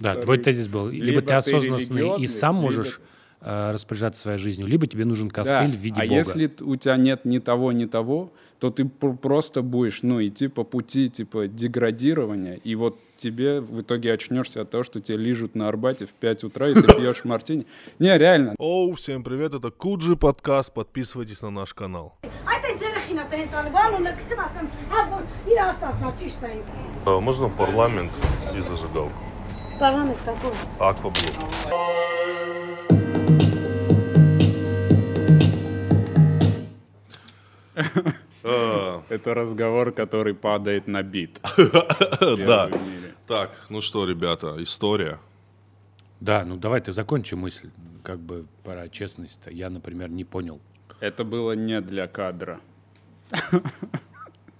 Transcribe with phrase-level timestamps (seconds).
[0.00, 0.88] Да, твой тезис был.
[0.88, 2.62] Либо, либо ты осознанный и сам либо...
[2.64, 3.00] можешь
[3.42, 5.76] э, распоряжаться своей жизнью, либо тебе нужен костыль да.
[5.76, 6.14] в а виде а Бога.
[6.14, 10.48] А если у тебя нет ни того, ни того, то ты просто будешь, ну, идти
[10.48, 15.54] по пути, типа, деградирования, и вот тебе в итоге очнешься от того, что тебя лижут
[15.54, 17.66] на Арбате в 5 утра, и ты пьешь мартини.
[17.98, 18.54] Не, реально.
[18.58, 22.18] Оу, всем привет, это Куджи подкаст, подписывайтесь на наш канал.
[27.06, 28.10] Э, можно парламент
[28.56, 29.30] и зажигалку?
[29.80, 30.52] Парламент какой?
[30.78, 31.14] Акваблок.
[39.08, 41.40] Это разговор, который падает на бит.
[42.20, 42.70] Да.
[43.26, 45.18] Так, ну что, ребята, история.
[46.20, 47.70] Да, ну давай ты закончи мысль.
[48.02, 49.50] Как бы про честность-то.
[49.50, 50.60] Я, например, не понял.
[51.00, 52.60] Это было не для кадра.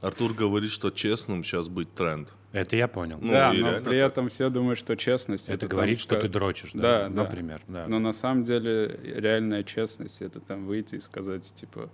[0.01, 2.33] Артур говорит, что честным сейчас быть тренд.
[2.53, 3.19] Это я понял.
[3.21, 4.11] Ну, да, но реально при так.
[4.11, 5.49] этом все думают, что честность...
[5.49, 7.23] это там говорит, что ска- ты дрочишь, да, Да, да.
[7.23, 7.63] например.
[7.69, 7.87] Да.
[7.87, 11.91] Но на самом деле реальная честность— это там выйти и сказать, типа,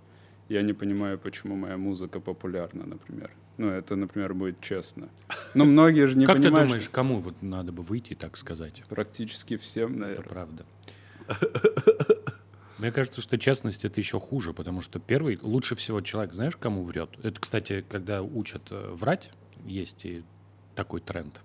[0.49, 3.31] я не понимаю, почему моя музыка популярна, например.
[3.57, 5.09] Ну, это, например, будет честно.
[5.53, 8.37] Но многие же не как ты понимают, думаешь, кому вот надо бы выйти и так
[8.37, 8.77] сказать?
[8.77, 10.27] что практически всем, Это наверное.
[10.27, 10.65] правда.
[12.77, 16.83] Мне кажется, что честность это еще хуже, потому что первый лучше всего человек, знаешь, кому
[16.83, 17.09] врет.
[17.23, 19.31] Это, кстати, когда учат э, врать,
[19.65, 20.23] есть и
[20.77, 21.41] такой тренд.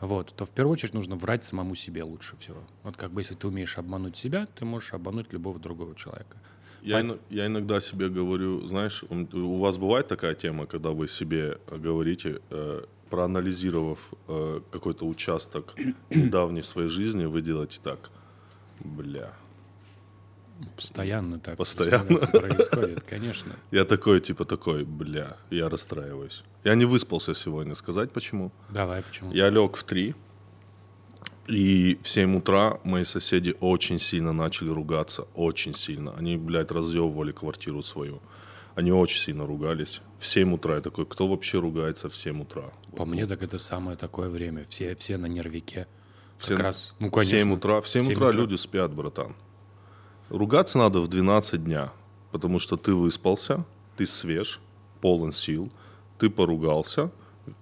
[0.00, 2.58] Вот, то в первую очередь нужно врать самому себе лучше всего.
[2.82, 6.36] Вот как бы если ты умеешь обмануть себя, ты можешь обмануть любого другого человека.
[6.82, 11.58] Я, ино- я иногда себе говорю, знаешь, у вас бывает такая тема, когда вы себе
[11.66, 15.74] э, говорите, э, проанализировав э, какой-то участок
[16.10, 18.10] недавней своей жизни, вы делаете так,
[18.80, 19.32] бля.
[20.74, 21.56] Постоянно так.
[21.56, 22.18] Постоянно.
[22.26, 23.52] происходит, конечно.
[23.70, 26.44] Я такой, типа такой, бля, я расстраиваюсь.
[26.64, 28.52] Я не выспался сегодня, сказать почему.
[28.70, 29.32] Давай, почему?
[29.32, 30.14] Я лег в 3,
[31.48, 36.12] и в 7 утра мои соседи очень сильно начали ругаться, очень сильно.
[36.16, 38.20] Они, блядь, разъебывали квартиру свою.
[38.74, 40.00] Они очень сильно ругались.
[40.18, 42.72] В 7 утра я такой, кто вообще ругается в 7 утра?
[42.96, 44.64] По мне, так это самое такое время.
[44.68, 45.86] Все, все на нервике.
[46.36, 46.94] Все как раз.
[46.98, 47.38] Ну, в конечно.
[47.38, 48.38] 7 утра, в 7, 7 утра, утра.
[48.38, 49.34] люди спят, братан.
[50.28, 51.92] Ругаться надо в 12 дня,
[52.32, 53.64] потому что ты выспался,
[53.96, 54.60] ты свеж,
[55.00, 55.70] полон сил,
[56.18, 57.10] ты поругался,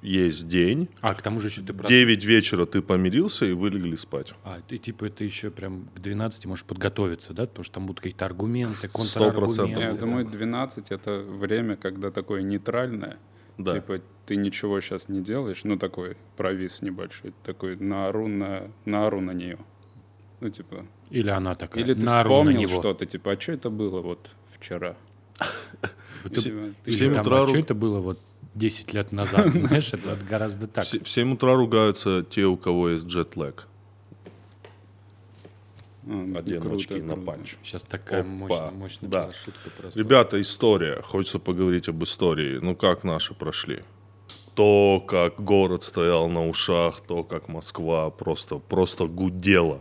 [0.01, 1.93] есть день, А, к тому же еще ты просто...
[1.93, 4.33] 9 вечера ты помирился и вы легли спать.
[4.43, 7.47] А, ты типа это еще прям к 12 можешь подготовиться, да?
[7.47, 9.35] Потому что там будут какие-то аргументы, Сто процентов.
[9.35, 9.81] контраргументы.
[9.81, 13.19] Я думаю, 12— это время, когда такое нейтральное.
[13.59, 13.75] Да.
[13.75, 19.33] Типа, ты ничего сейчас не делаешь, ну, такой провис небольшой, такой наору на, наору на
[19.33, 19.59] нее.
[20.41, 22.81] Ну, типа, Или она такая, или ты «Наору на вспомнил него».
[22.81, 24.97] что-то, типа, а что это было вот вчера?
[26.25, 26.29] В
[26.91, 28.19] семь там, утра а что это было вот
[28.55, 29.93] 10 лет назад, знаешь?
[29.93, 30.85] Это гораздо так.
[30.85, 33.67] В се- В 7 утра ругаются те, у кого есть джетлэг.
[36.07, 37.57] А, Оденочки круто, на панч.
[37.63, 39.23] Сейчас такая мощная, мощная да.
[39.23, 40.01] была шутка просто.
[40.01, 41.01] Ребята, история.
[41.03, 42.59] Хочется поговорить об истории.
[42.59, 43.85] Ну, как наши прошли?
[44.57, 49.81] То, как город стоял на ушах, то, как Москва просто, просто гудела.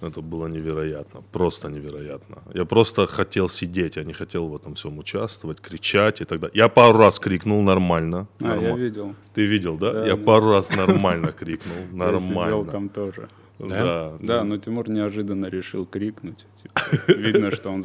[0.00, 2.36] Это было невероятно, просто невероятно.
[2.54, 6.56] Я просто хотел сидеть, я не хотел в этом всем участвовать, кричать и так далее.
[6.56, 8.26] Я пару раз крикнул нормально.
[8.40, 9.14] А, я Норма- видел.
[9.34, 9.92] Ты видел, да?
[9.92, 10.24] Да, я да.
[10.24, 12.70] пару раз нормально крикнул, Я сидел нормально.
[12.72, 13.28] там тоже.
[13.58, 16.46] Да, Да, но Тимур неожиданно решил крикнуть.
[16.62, 16.80] Типа,
[17.18, 17.84] видно, что он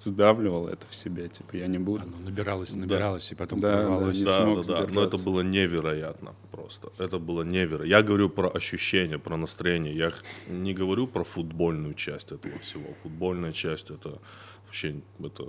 [0.00, 1.28] сдавливал это в себе.
[1.28, 2.02] Типа, я не буду.
[2.02, 4.16] Оно набиралось, набиралось, и потом Да, да, прорвалось.
[4.18, 4.80] не Да, смог да, да.
[4.80, 5.24] Но это сдержаться.
[5.24, 6.92] было невероятно просто.
[6.98, 7.84] Это было невероятно.
[7.90, 9.94] Я говорю про ощущения, про настроение.
[9.94, 10.12] Я
[10.48, 12.94] не говорю про футбольную часть этого всего.
[13.02, 14.18] Футбольная часть это
[14.66, 15.44] вообще это,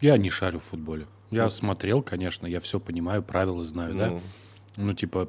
[0.00, 1.06] Я не шарю в футболе.
[1.30, 4.08] Я смотрел, конечно, я все понимаю, правила знаю, да?
[4.08, 4.20] ну,
[4.76, 5.28] Ну, типа,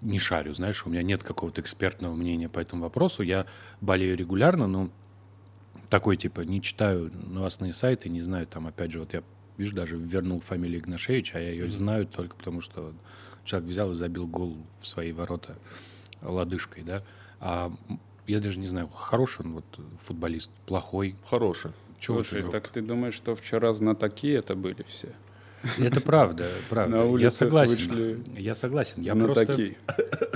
[0.00, 3.22] не шарю, знаешь, у меня нет какого-то экспертного мнения по этому вопросу.
[3.22, 3.46] Я
[3.80, 4.90] болею регулярно, но
[5.92, 9.22] такой, типа, не читаю новостные сайты, не знаю, там, опять же, вот я,
[9.58, 12.94] видишь, даже вернул фамилию Игнашевич, а я ее знаю только потому, что
[13.44, 15.58] человек взял и забил гол в свои ворота
[16.22, 17.02] лодыжкой, да.
[17.40, 17.70] А
[18.26, 21.14] я даже не знаю, хороший он вот футболист, плохой.
[21.26, 21.72] хороший.
[22.00, 25.14] Чего Слушай, так ты думаешь, что вчера знатоки это были все?
[25.78, 27.04] Это правда, правда.
[27.04, 28.24] На я согласен.
[28.36, 29.02] Я согласен.
[29.02, 29.74] Я просто.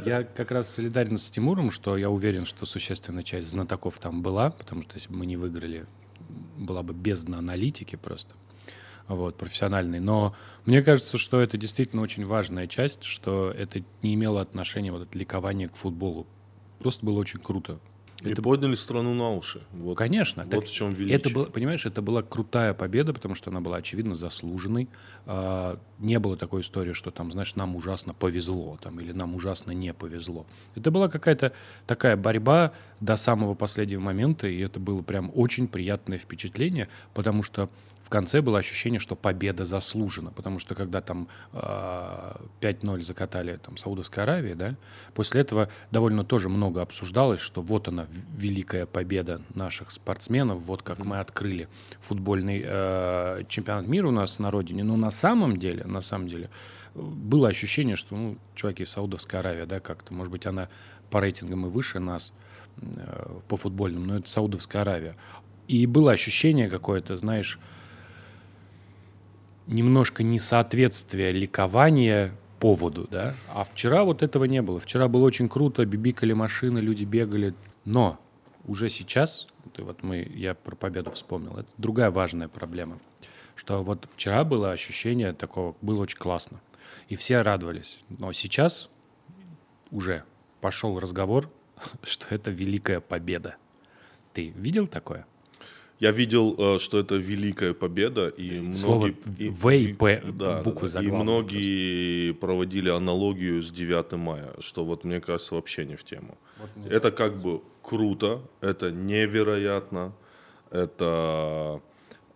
[0.04, 4.50] Я как раз солидарен с Тимуром, что я уверен, что существенная часть знатоков там была,
[4.50, 5.86] потому что если бы мы не выиграли,
[6.56, 8.34] была бы бездна аналитики просто,
[9.08, 10.00] вот, профессиональной.
[10.00, 10.34] Но
[10.64, 15.18] мне кажется, что это действительно очень важная часть, что это не имело отношения, вот это
[15.18, 16.26] ликование к футболу.
[16.78, 17.80] Просто было очень круто.
[18.26, 19.62] И Это подняли страну на уши.
[19.72, 19.96] Вот.
[19.96, 20.42] Конечно.
[20.44, 21.18] Вот так в чем величие.
[21.18, 24.88] Это было, понимаешь, это была крутая победа, потому что она была, очевидно, заслуженной.
[25.26, 29.72] А, не было такой истории, что там, знаешь, нам ужасно повезло, там, или нам ужасно
[29.72, 30.46] не повезло.
[30.74, 31.52] Это была какая-то
[31.86, 37.68] такая борьба до самого последнего момента, и это было прям очень приятное впечатление, потому что
[38.06, 43.76] в конце было ощущение, что победа заслужена, потому что когда там э, 5-0 закатали там
[43.76, 44.76] Саудовской Аравии, да,
[45.12, 48.06] после этого довольно тоже много обсуждалось, что вот она
[48.36, 51.68] великая победа наших спортсменов, вот как мы открыли
[52.00, 56.48] футбольный э, чемпионат мира у нас на родине, но на самом деле, на самом деле
[56.94, 60.68] было ощущение, что, ну, чуваки, Саудовская Аравия, да, как-то, может быть, она
[61.10, 62.32] по рейтингам и выше нас
[62.80, 65.16] э, по футбольным, но это Саудовская Аравия.
[65.66, 67.58] И было ощущение какое-то, знаешь,
[69.66, 73.34] немножко несоответствие ликования поводу, да.
[73.52, 74.80] А вчера вот этого не было.
[74.80, 77.54] Вчера было очень круто, бибикали машины, люди бегали.
[77.84, 78.18] Но
[78.66, 82.98] уже сейчас, вот мы, я про победу вспомнил, это другая важная проблема.
[83.54, 86.60] Что вот вчера было ощущение такого, было очень классно.
[87.08, 87.98] И все радовались.
[88.08, 88.90] Но сейчас
[89.90, 90.24] уже
[90.60, 91.50] пошел разговор,
[92.02, 93.56] что это великая победа.
[94.32, 95.26] Ты видел такое?
[95.98, 99.46] Я видел, э, что это великая победа, и Слово многие...
[99.46, 101.04] и- В и П, да, буквы да, да.
[101.06, 106.36] И многие проводили аналогию с 9 мая, что вот мне кажется вообще не в тему.
[106.90, 110.12] Это как бы круто, это невероятно,
[110.70, 111.80] это,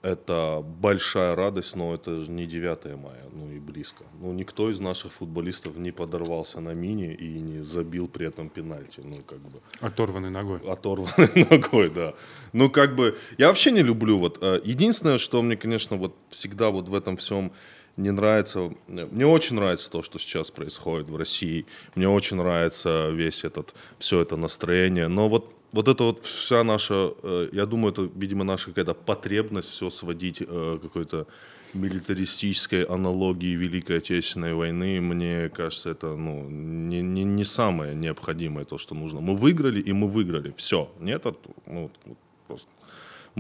[0.03, 4.05] это большая радость, но это же не 9 мая, ну и близко.
[4.21, 9.01] Ну никто из наших футболистов не подорвался на мини и не забил при этом пенальти,
[9.05, 10.59] ну как бы Оторванной ногой.
[10.67, 12.15] оторванной ногой, да.
[12.53, 14.39] Ну, как бы, я вообще не люблю вот.
[14.43, 17.53] э, Единственное, что мне, конечно, вот всегда вот в этом всем
[17.97, 18.73] не нравится.
[18.89, 21.67] Мне очень нравится то, что сейчас происходит в России.
[21.95, 25.09] Мне очень нравится весь этот, все это настроение.
[25.09, 29.69] Но вот, вот это вот вся наша, э, я думаю, это, видимо, наша какая-то потребность
[29.71, 31.27] все сводить э, какой-то
[31.75, 38.79] милитаристической аналогии Великой Отечественной войны, мне кажется, это ну, не, не, не самое необходимое, то,
[38.79, 39.21] что нужно.
[39.21, 40.53] Мы выиграли, и мы выиграли.
[40.57, 40.91] Все.
[41.01, 41.55] Нет, Артур?
[41.67, 41.91] Ну.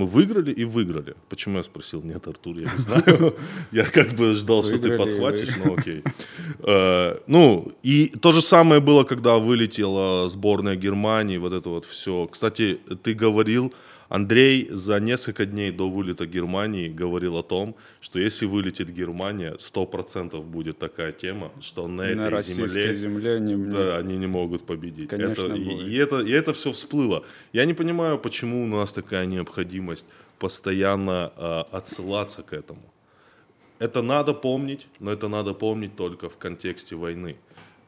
[0.00, 1.14] Мы выиграли и выиграли.
[1.28, 3.34] Почему я спросил нет, Артур, я не знаю.
[3.70, 6.02] Я как бы ждал, что ты подхватишь, но окей.
[6.60, 12.26] Э, Ну, и то же самое было, когда вылетела сборная Германии, вот это вот все.
[12.32, 13.74] Кстати, ты говорил,
[14.10, 20.42] Андрей за несколько дней до вылета Германии говорил о том, что если вылетит Германия, 100%
[20.42, 23.70] будет такая тема, что на этой На российской земле земле не...
[23.70, 25.08] да, они не могут победить.
[25.08, 25.88] Конечно, это, и, будет.
[25.88, 27.22] и это, и это все всплыло.
[27.52, 30.06] Я не понимаю, почему у нас такая необходимость
[30.40, 32.82] постоянно э, отсылаться к этому.
[33.78, 37.36] Это надо помнить, но это надо помнить только в контексте войны.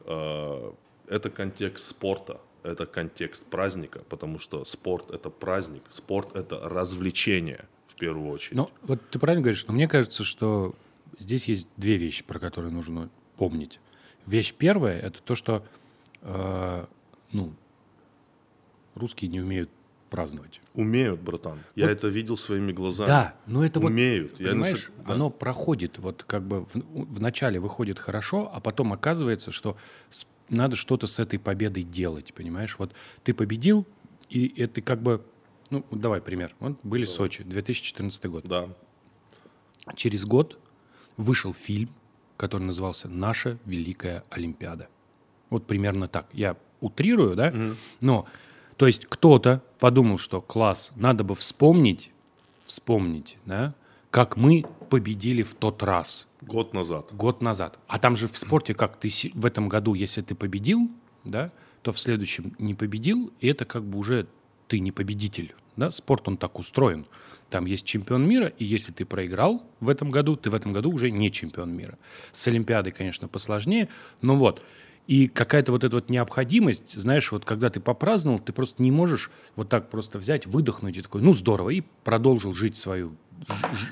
[0.05, 0.71] Э,
[1.09, 7.95] это контекст спорта, это контекст праздника, потому что спорт это праздник, спорт это развлечение в
[7.95, 8.55] первую очередь.
[8.57, 10.73] Ну, вот ты правильно говоришь, но мне кажется, что
[11.19, 13.79] здесь есть две вещи, про которые нужно помнить.
[14.25, 15.65] Вещь первая— это то, что
[16.21, 16.85] э,
[17.31, 17.53] ну,
[18.95, 19.69] русские не умеют
[20.09, 20.61] праздновать.
[20.75, 21.59] Умеют, братан.
[21.75, 23.07] Я это видел своими глазами.
[23.07, 24.39] Да, но это вот, Умеют.
[24.39, 25.13] Я не понимаешь, со- да.
[25.13, 29.75] оно проходит, вот как бы в, в начале выходит хорошо, а потом оказывается, что
[30.11, 32.75] с- надо что-то с этой победой делать, понимаешь?
[32.77, 32.93] Вот
[33.23, 33.85] ты победил,
[34.29, 35.25] и это как бы,
[35.69, 36.55] ну, давай пример.
[36.59, 38.45] Вот были Сочи, 2014 год.
[38.45, 38.69] Да.
[39.95, 40.59] Через год
[41.17, 41.89] вышел фильм,
[42.37, 44.87] который назывался «Наша Великая Олимпиада».
[45.49, 46.27] Вот примерно так.
[46.33, 47.53] Я утрирую, да?
[48.01, 48.25] Но,
[48.77, 52.11] то есть кто-то подумал, что класс, надо бы вспомнить,
[52.65, 53.75] вспомнить, да,
[54.13, 57.11] как мы победили в тот раз, Год назад.
[57.13, 57.79] год назад.
[57.87, 60.91] А там же в спорте как ты в этом году, если ты победил,
[61.23, 61.51] да,
[61.81, 64.27] то в следующем не победил, и это как бы уже
[64.67, 65.55] ты не победитель.
[65.77, 65.89] Да?
[65.89, 67.07] Спорт, он так устроен.
[67.49, 70.91] Там есть чемпион мира, и если ты проиграл в этом году, ты в этом году
[70.91, 71.97] уже не чемпион мира.
[72.31, 73.89] С Олимпиадой, конечно, посложнее,
[74.21, 74.61] но вот.
[75.07, 79.31] И какая-то вот эта вот необходимость, знаешь, вот когда ты попраздновал, ты просто не можешь
[79.55, 83.15] вот так просто взять, выдохнуть и такой, ну здорово, и продолжил жить свою,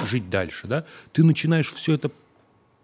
[0.06, 0.86] жить дальше, да.
[1.12, 2.12] Ты начинаешь все это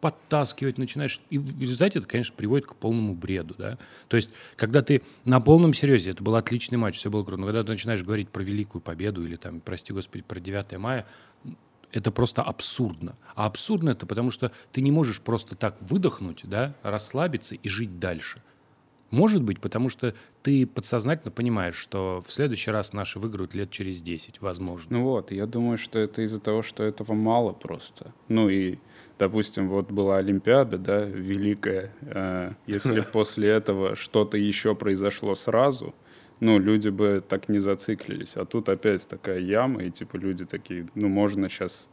[0.01, 1.19] подтаскивать, начинаешь...
[1.29, 3.77] И в результате это, конечно, приводит к полному бреду, да.
[4.07, 7.47] То есть, когда ты на полном серьезе, это был отличный матч, все было круто, но
[7.47, 11.07] когда ты начинаешь говорить про великую победу или там, прости господи, про 9 мая,
[11.91, 13.17] это просто абсурдно.
[13.35, 17.99] А абсурдно это потому, что ты не можешь просто так выдохнуть, да, расслабиться и жить
[17.99, 18.41] дальше.
[19.09, 24.01] Может быть, потому что ты подсознательно понимаешь, что в следующий раз наши выиграют лет через
[24.01, 24.97] 10, возможно.
[24.97, 28.13] Ну вот, я думаю, что это из-за того, что этого мало просто.
[28.27, 28.77] Ну и,
[29.17, 31.93] допустим, вот была Олимпиада, да, великая.
[32.01, 35.95] э, Если после этого что-то еще произошло сразу,
[36.39, 38.35] ну, люди бы так не зациклились.
[38.35, 41.87] А тут опять такая яма, и типа люди такие, ну, можно сейчас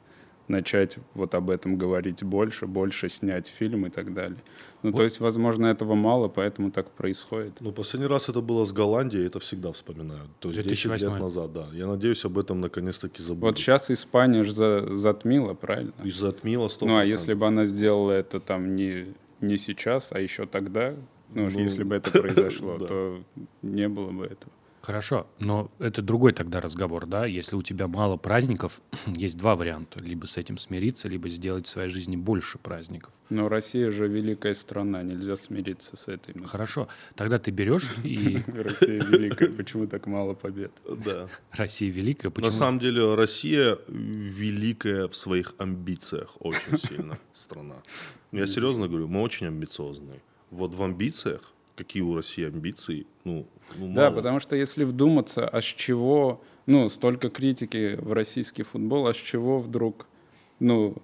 [0.49, 4.39] начать вот об этом говорить больше, больше снять фильм и так далее.
[4.83, 4.99] Ну, Вот.
[4.99, 7.55] то есть, возможно, этого мало, поэтому так происходит.
[7.61, 10.31] Ну, последний раз это было с Голландией, это всегда вспоминают.
[10.41, 11.23] То есть 10 лет 2008.
[11.23, 11.69] назад, да.
[11.73, 13.43] Я надеюсь, об этом наконец-таки забудут.
[13.57, 15.93] Вот сейчас Испания же за- затмила, правильно?
[16.05, 16.87] И затмило 100%.
[16.87, 20.95] Ну, а если бы она сделала это там не, не сейчас, а еще тогда,
[21.33, 23.19] ну, Ну, если бы это произошло, то
[23.63, 24.53] не было бы этого.
[24.85, 27.25] Хорошо, но это другой тогда разговор, да?
[27.25, 29.99] Если у тебя мало праздников, есть два варианта.
[29.99, 33.11] Либо с этим смириться, либо сделать в своей жизни больше праздников.
[33.31, 36.49] Но Россия же великая страна, нельзя смириться с этой мыслью.
[36.51, 38.43] Хорошо, тогда ты берешь и...
[38.47, 40.73] Россия великая, почему так мало побед?
[40.87, 41.31] Да.
[41.53, 42.51] Россия великая, почему?
[42.51, 47.77] На самом деле Россия великая в своих амбициях очень сильно страна.
[48.33, 50.21] Я серьезно говорю, мы очень амбициозные.
[50.51, 55.61] Вот в амбициях, какие у России амбиции, ну, ну Да, потому что если вдуматься, а
[55.61, 60.07] с чего, ну, столько критики в российский футбол, а с чего вдруг,
[60.61, 60.97] ну,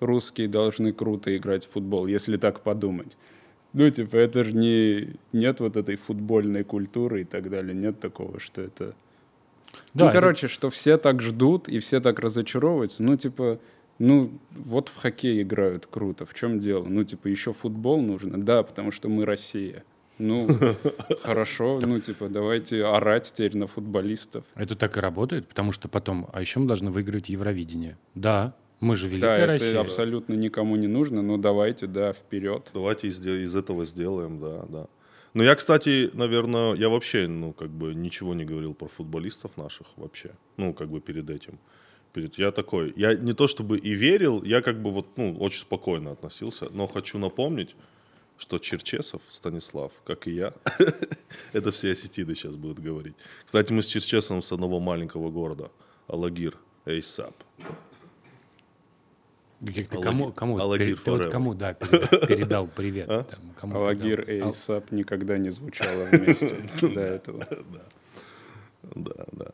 [0.00, 3.16] русские должны круто играть в футбол, если так подумать?
[3.72, 5.14] Ну, типа, это же не...
[5.32, 7.74] Нет вот этой футбольной культуры и так далее.
[7.74, 8.94] Нет такого, что это...
[9.94, 13.02] Да, ну, это- короче, что все так ждут и все так разочаровываются.
[13.02, 13.60] Ну, типа,
[14.00, 16.26] ну, вот в хоккей играют круто.
[16.26, 16.84] В чем дело?
[16.84, 18.42] Ну, типа, еще футбол нужно?
[18.42, 19.84] Да, потому что мы Россия.
[20.20, 20.48] Ну,
[21.22, 24.44] хорошо, ну, типа, давайте орать теперь на футболистов.
[24.54, 26.28] Это так и работает, потому что потом...
[26.32, 27.96] А еще мы должны выиграть Евровидение.
[28.14, 29.80] Да, мы же Да, великая это Россия.
[29.80, 32.70] абсолютно никому не нужно, но давайте, да, вперед.
[32.72, 34.86] Давайте из, из этого сделаем, да, да.
[35.34, 39.86] Но я, кстати, наверное, я вообще, ну, как бы ничего не говорил про футболистов наших
[39.96, 40.30] вообще.
[40.56, 41.58] Ну, как бы перед этим.
[42.12, 45.60] Перед, я такой, я не то чтобы и верил, я как бы вот, ну, очень
[45.60, 47.76] спокойно относился, но хочу напомнить,
[48.40, 50.54] что Черчесов, Станислав, как и я,
[51.52, 53.14] это все осетины сейчас будут говорить.
[53.44, 55.70] Кстати, мы с Черчесовым с одного маленького города,
[56.08, 56.56] Алагир,
[56.86, 57.34] Эйсап.
[59.62, 63.10] Как ты кому, кому, Алагир пере- ты вот кому, да, передал, передал привет.
[63.10, 63.24] А?
[63.24, 67.46] там, кому Алагир и ИСАП никогда не звучало вместе до этого.
[68.94, 69.50] Да, да.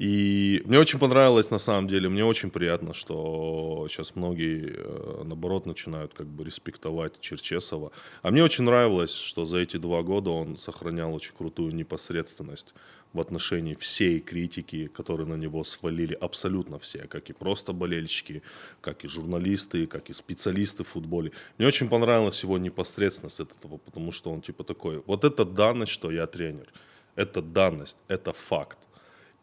[0.00, 5.66] И мне очень понравилось, на самом деле, мне очень приятно, что сейчас многие, э, наоборот,
[5.66, 7.92] начинают как бы респектовать Черчесова.
[8.22, 12.72] А мне очень нравилось, что за эти два года он сохранял очень крутую непосредственность
[13.12, 18.42] в отношении всей критики, которые на него свалили абсолютно все, как и просто болельщики,
[18.80, 21.32] как и журналисты, как и специалисты в футболе.
[21.58, 25.92] Мне очень понравилась его непосредственность от этого, потому что он типа такой, вот это данность,
[25.92, 26.72] что я тренер,
[27.16, 28.78] это данность, это факт.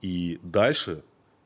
[0.02, 1.04] И дальше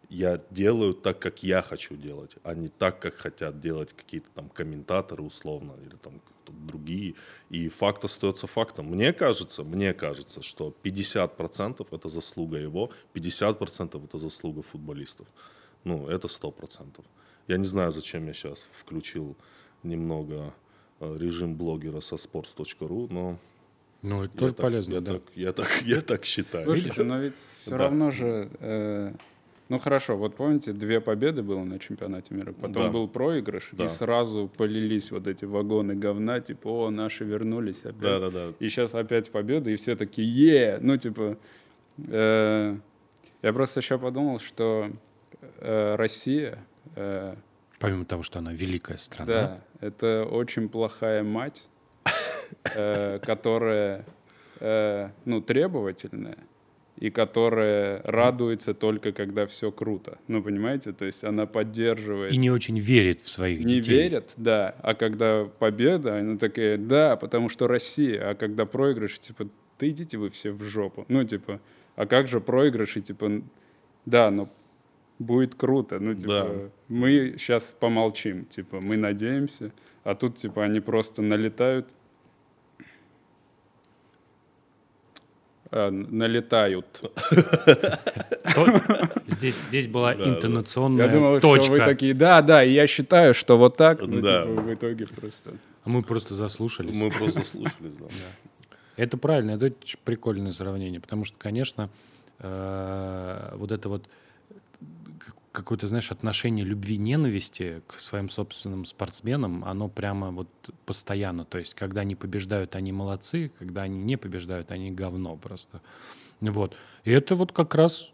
[0.10, 4.50] я делаю так, как я хочу делать, а не так, как хотят делать какие-то там
[4.50, 7.15] комментаторы условно или там другие.
[7.50, 8.88] И факт остается фактом.
[8.88, 15.27] Мне кажется, мне кажется, что 50% это заслуга его, 50% это заслуга футболистов.
[15.84, 17.03] Ну, это 100%.
[17.48, 19.36] Я не знаю, зачем я сейчас включил
[19.84, 20.53] немного
[21.00, 23.39] э, режим блогера со sports.ru, но
[24.03, 25.13] Ну, это я тоже так- полезно, я да.
[25.13, 26.65] так, я, так, я так считаю.
[26.65, 27.77] Слушайте, но ведь все Да.
[27.77, 28.50] равно же...
[28.60, 29.13] э,
[29.70, 32.89] ну хорошо, вот помните, две победы было на чемпионате мира, потом Да.
[32.89, 33.86] был проигрыш, Да.
[33.86, 37.98] и сразу полились вот эти вагоны говна, типа, о, наши вернулись опять.
[38.01, 38.53] Да, да, да.
[38.60, 41.38] И сейчас опять победа, и все такие, е, ну типа...
[42.10, 42.75] э,
[43.41, 44.91] я просто еще подумал, что
[45.60, 46.60] э, Россия,
[46.96, 47.36] э,
[47.79, 49.31] Помимо того, что она великая страна.
[49.31, 51.63] да, это очень плохая мать,
[52.75, 54.06] э, которая,
[54.60, 56.38] э, ну, требовательная,
[56.98, 60.20] и которая радуется только, когда все круто.
[60.27, 60.94] Ну, понимаете?
[60.94, 62.32] То есть она поддерживает.
[62.34, 63.91] И не очень верит в своих не детей.
[64.03, 64.75] верят, да.
[64.84, 68.30] А когда победа, она такая, да, потому что Россия.
[68.30, 69.48] А когда проигрыш, типа,
[69.80, 71.06] да идите вы все в жопу.
[71.08, 71.60] Ну, типа,
[71.96, 72.98] а как же проигрыш?
[72.98, 73.41] И типа,
[74.06, 74.48] да, но
[75.18, 76.00] будет круто.
[76.00, 76.70] Ну, типа, Да.
[76.88, 78.46] мы сейчас помолчим.
[78.46, 79.72] Типа, мы надеемся.
[80.03, 81.88] А тут, типа, они просто налетают.
[82.77, 82.77] А,
[85.56, 86.86] н- налетают.
[88.56, 88.82] То-
[89.28, 90.30] Здесь, здесь была Да, да.
[90.32, 91.63] интонационная Я думал, точка.
[91.63, 94.01] что вы такие, да, да, и я считаю, что вот так.
[94.01, 94.44] Ну, Да.
[94.44, 95.51] типа, в итоге просто...
[95.84, 96.94] А Мы просто заслушались.
[96.96, 98.06] Мы просто слушались, да.
[98.98, 101.90] Это правильно, это очень прикольное сравнение, потому что, конечно,
[102.40, 104.06] э, вот это вот
[105.51, 110.48] какое-то, знаешь, отношение любви-ненависти к своим собственным спортсменам, оно прямо вот
[110.86, 111.46] постоянно.
[111.46, 115.81] То есть, когда они побеждают, они молодцы, когда они не побеждают, они говно просто.
[116.39, 116.75] Вот.
[117.03, 118.12] И это вот как раз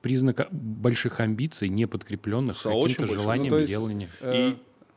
[0.00, 3.14] признак больших амбиций, не подкрепленных очень каким-то.
[3.14, 4.08] Ну, желанием то есть, делания.
[4.20, 4.56] Э, И-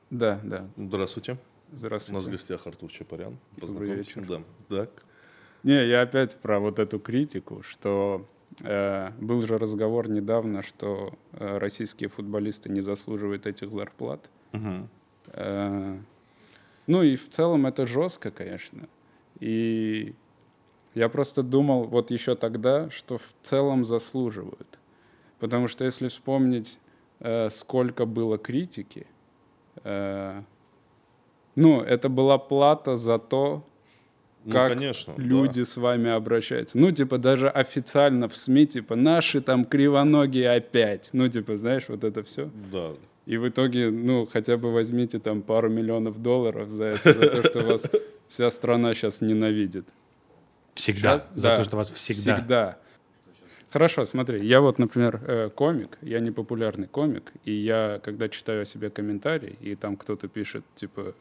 [0.10, 0.67] Да, да.
[0.77, 1.33] Здравствуйте.
[1.33, 2.31] У нас в Здравствуйте.
[2.31, 3.38] гостях Артур Чапарян.
[3.57, 4.25] Добрый вечер.
[4.27, 4.41] Да.
[4.69, 4.89] Так.
[5.63, 8.27] Не, я опять про вот эту критику, что
[8.60, 14.29] был же разговор недавно, что э, российские футболисты не заслуживают этих зарплат.
[15.27, 15.98] Э,
[16.88, 18.88] ну и в целом это жестко, конечно.
[19.39, 20.13] И
[20.93, 24.79] я просто думал вот еще тогда, что в целом заслуживают.
[25.39, 26.79] Потому что если вспомнить,
[27.20, 29.08] э, сколько было критики,
[29.84, 30.41] э,
[31.55, 33.63] ну, это была плата за то,
[34.43, 35.21] Ну, как конечно, да.
[35.21, 36.77] люди с вами обращаются.
[36.77, 41.10] Ну, типа, даже официально в СМИ, типа, наши там кривоногие опять.
[41.13, 42.50] Ну, типа, знаешь, вот это все.
[42.71, 42.93] Да.
[43.27, 47.43] И в итоге, ну, хотя бы возьмите там пару миллионов долларов за это, за то,
[47.48, 47.86] что вас
[48.27, 49.88] вся страна сейчас ненавидит.
[50.74, 51.25] Всегда.
[51.36, 52.36] За да, то, что вас всегда.
[52.36, 52.77] Всегда.
[53.69, 58.63] Хорошо, смотри, я вот, например, э, комик, я не популярный комик, и я, когда читаю
[58.63, 61.13] о себе комментарий, и там кто-то пишет, типа,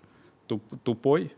[0.49, 1.33] «Туп- тупой,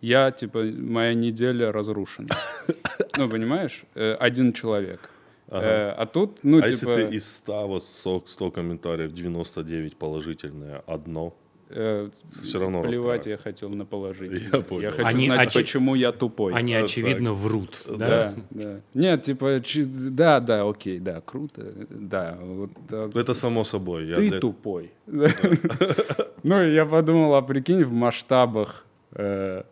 [0.00, 2.28] я, типа, моя неделя разрушена.
[3.16, 3.82] Ну, понимаешь?
[3.96, 5.00] Э, Один человек.
[5.48, 6.94] Э, А тут, ну, а если типа...
[6.94, 11.34] ты из 100, вот 100, 100 комментариев, 99 положительные, одно,
[11.70, 14.50] э, все равно Плевать я хотел на положительное.
[14.52, 14.82] Я понял.
[14.82, 16.52] Я хочу Они знать, очи- почему я тупой.
[16.54, 17.80] Они, А, очевидно, врут.
[17.88, 17.96] Да?
[17.96, 18.80] Да, да.
[18.94, 22.38] Нет, типа, чи- да, да, окей, да, круто, да.
[22.40, 23.10] Вот, да.
[23.20, 24.06] Это само собой.
[24.06, 24.92] Я Ты для- тупой.
[26.44, 29.62] Ну, я подумал, а прикинь, в масштабах, э,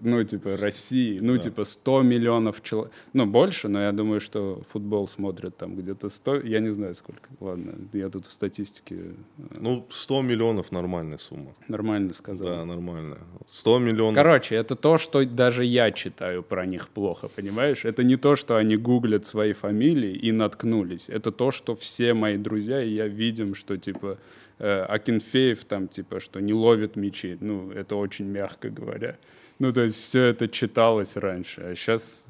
[0.00, 5.06] ну, типа, России, ну, типа, 100 миллионов человек, ну, больше, но я думаю, что футбол
[5.08, 9.86] смотрят там где-то 100, я не знаю сколько, ладно, я тут в статистике э, Ну,
[9.90, 11.52] 100 миллионов нормальная сумма.
[11.68, 12.48] нормально сказал.
[12.48, 13.18] Да, нормальная.
[13.48, 14.14] 100 миллионов.
[14.14, 17.84] Короче, это то, что даже я читаю про них плохо, понимаешь?
[17.84, 21.08] Это не то, что они гуглят свои фамилии и наткнулись.
[21.08, 24.18] Это то, что все мои друзья и я видим, что типа
[24.58, 27.36] э, Акинфеев там типа, что не ловит мячи.
[27.40, 29.16] Ну, это очень мягко говоря.
[29.60, 32.24] Ну, то есть все это читалось раньше, а сейчас,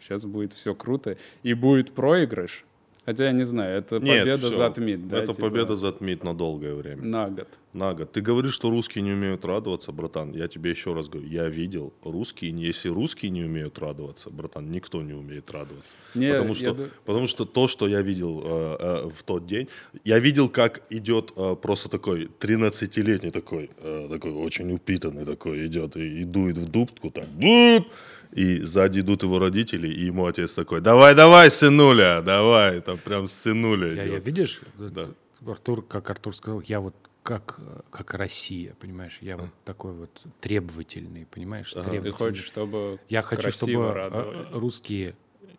[0.00, 1.18] сейчас будет все круто.
[1.42, 2.64] И будет проигрыш.
[3.08, 4.56] Хотя я не знаю, это Нет, победа всё.
[4.56, 5.16] затмит, да?
[5.22, 7.02] Это типа, победа затмит на долгое время.
[7.02, 7.48] на год.
[7.72, 8.12] На год.
[8.12, 10.32] Ты говоришь, что русские не умеют радоваться, братан.
[10.34, 15.00] Я тебе еще раз говорю, я видел русские, если русские не умеют радоваться, братан, никто
[15.02, 15.94] не умеет радоваться.
[16.14, 19.46] Не, потому, я что, ду- потому что то, что я видел э, э, в тот
[19.46, 19.68] день,
[20.04, 25.96] я видел, как идет э, просто такой 13-летний такой, э, такой очень упитанный такой идет
[25.96, 27.86] и, и дует в дудку так, буп,
[28.32, 33.26] и сзади идут его родители, и ему отец такой, давай, давай, сынуля, давай, там прям
[33.26, 34.12] сынуля Я, идет.
[34.14, 35.06] я, видишь, Да.
[35.46, 37.60] Артур, как Артур сказал, я вот как,
[37.90, 40.10] как Россия, понимаешь, я вот такой вот
[40.40, 42.10] требовательный, понимаешь, Ты требовательный.
[42.12, 44.46] хочешь, чтобы Я хочу, чтобы э, радовались.
[44.52, 45.14] русские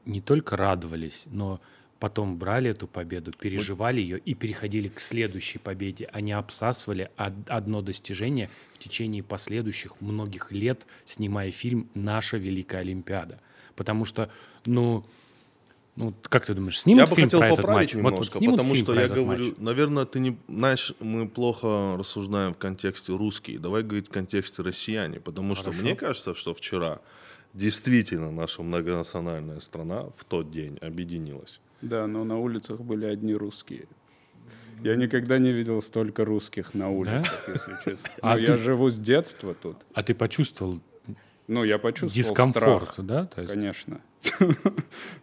[0.05, 1.61] не только радовались, но
[1.99, 6.09] потом брали эту победу, переживали ее и переходили к следующей победе.
[6.13, 13.39] Они обсасывали од- одно достижение в течение последующих многих лет, снимая фильм «Наша Великая Олимпиада».
[13.75, 14.29] Потому что,
[14.65, 15.05] ну,
[15.95, 17.95] ну как ты думаешь, снимут Я бы фильм хотел про этот поправить матч?
[17.95, 19.53] Вот- вот немножко, снимут потому фильм что я этот говорю, матч?
[19.57, 23.59] наверное, ты не, знаешь, мы плохо рассуждаем в контексте русские.
[23.59, 26.99] Давай говорить в контексте россияне, потому что мне кажется, что вчера
[27.53, 31.59] действительно наша многонациональная страна в тот день объединилась.
[31.81, 33.87] Да, но на улицах были одни русские.
[34.83, 38.09] Я никогда не видел столько русских на улицах, если честно.
[38.21, 39.77] А ты- я живу с детства тут.
[39.93, 40.79] А ты почувствовал
[41.47, 43.25] Ну, я почувствовал дискомфорт, страх, да?
[43.25, 43.99] То есть- конечно.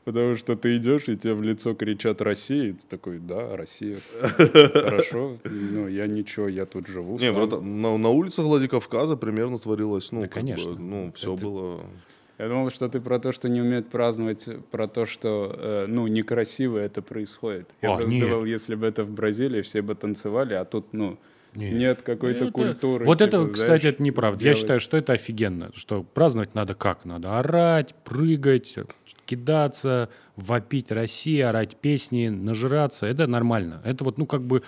[0.04, 3.98] Потому что ты идешь, и тебе в лицо кричат «Россия», и ты такой «Да, Россия».
[4.20, 10.12] Хорошо, ну, я ничего, я тут живу Не, братан, на, на улицах Владикавказа примерно творилось,
[10.12, 10.72] ну, Да, как конечно.
[10.72, 11.80] бы, ну, все Это- было...
[12.38, 16.06] Я думал, что ты про то, что не умеют праздновать, про то, что, э, ну,
[16.06, 17.68] некрасиво это происходит.
[17.80, 18.28] Я А, просто нет.
[18.28, 21.18] думал, если бы это в Бразилии, все бы танцевали, а тут, ну,
[21.54, 21.72] Нет.
[21.72, 23.04] нет какой-то Это- культуры.
[23.06, 24.36] Вот типа, это, знаешь, кстати, это неправда.
[24.36, 24.58] Я сделать.
[24.58, 25.70] считаю, что это офигенно.
[25.74, 27.06] Что праздновать надо как?
[27.06, 28.74] Надо орать, прыгать,
[29.24, 33.06] кидаться, вопить России, орать песни, нажираться.
[33.06, 33.80] Это нормально.
[33.84, 34.62] Это вот, ну, как бы,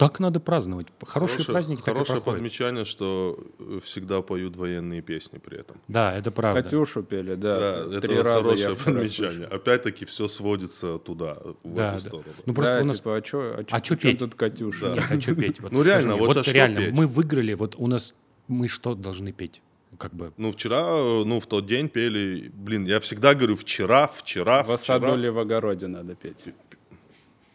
[0.00, 0.88] так надо праздновать.
[1.06, 2.38] Хорошие Хорошее- праздники так и Хорошее проходят.
[2.38, 5.76] подмечание, что э, всегда поют военные песни при этом.
[5.88, 6.62] Да, это правда.
[6.62, 7.84] Катюшу пели, да.
[7.84, 9.46] Да, три это раза хорошее подмечание.
[9.46, 12.08] Опять-таки все сводится туда, в Да, эту да.
[12.08, 12.34] сторону.
[12.46, 12.96] Ну, просто да, у нас...
[12.96, 14.18] типа, а чё, а А петь?
[14.18, 14.86] тут Катюша?
[14.90, 14.94] Да.
[14.96, 15.60] Я хочу петь.
[15.60, 16.92] Вот Ну, реально, мне, вот а что реально, петь?
[16.92, 18.14] мы выиграли, вот у нас...
[18.48, 19.60] Мы что должны петь?
[19.98, 20.32] Как бы...
[20.38, 24.70] Ну, вчера, э, ну, в тот день пели, блин, я всегда говорю, вчера, вчера, В
[24.72, 25.16] осаду вчера.
[25.16, 26.46] ли в огороде надо петь?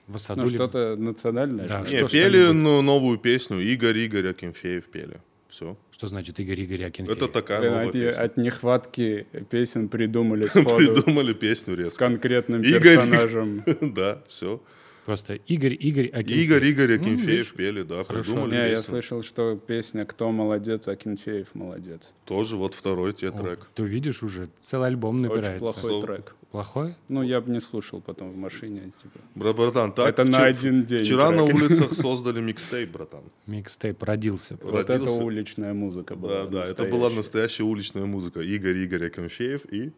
[0.07, 1.67] В Ну, осаду ли- что-то национальное.
[1.67, 1.91] Да, же.
[1.91, 2.55] Не, что пели что-нибудь?
[2.63, 5.19] ну, новую песню, Игорь, Игорь Акинфеев пели.
[5.47, 5.77] Все.
[5.91, 7.17] Что значит Игорь Игорь Акинфеев?
[7.17, 8.21] Это такая Блин, новая от, песня.
[8.23, 11.97] от нехватки песен придумали сходу Придумали песню с резко.
[12.05, 12.81] конкретным Игорь.
[12.83, 13.63] персонажем.
[13.81, 14.61] Да, все.
[15.05, 16.45] Просто Игорь, Игорь, Акинфеев.
[16.49, 18.31] Игорь, Игорь, Ну, Акинфеев видишь, пели, да, Хорошо.
[18.31, 22.13] придумали Не, я слышал, что песня «Кто молодец, Акинфеев молодец».
[22.25, 23.67] Тоже вот второй тебе О, трек.
[23.75, 25.59] Ты видишь уже, целый альбом Очень набирается.
[25.59, 26.01] плохой Что?
[26.01, 26.35] трек.
[26.51, 26.95] Плохой?
[27.07, 28.91] Ну, я бы не слушал потом в машине.
[28.99, 29.19] Типа.
[29.35, 31.55] Бра- Братан, так Это на один день Вчера на трек.
[31.55, 33.23] улицах создали микстейп, братан.
[33.45, 34.57] Микстейп родился.
[34.63, 36.45] Вот это уличная музыка была.
[36.45, 38.39] Да, да, это была настоящая уличная музыка.
[38.39, 39.91] Игорь, Игорь Акинфеев и...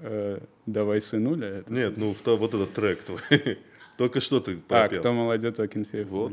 [0.00, 1.48] Э, Давай сынуля.
[1.48, 1.72] Это...
[1.72, 3.20] Нет, ну вот этот трек твой.
[3.96, 5.00] Только что ты А, пропел.
[5.00, 6.08] кто молодец, Акинфеев.
[6.08, 6.32] Вот.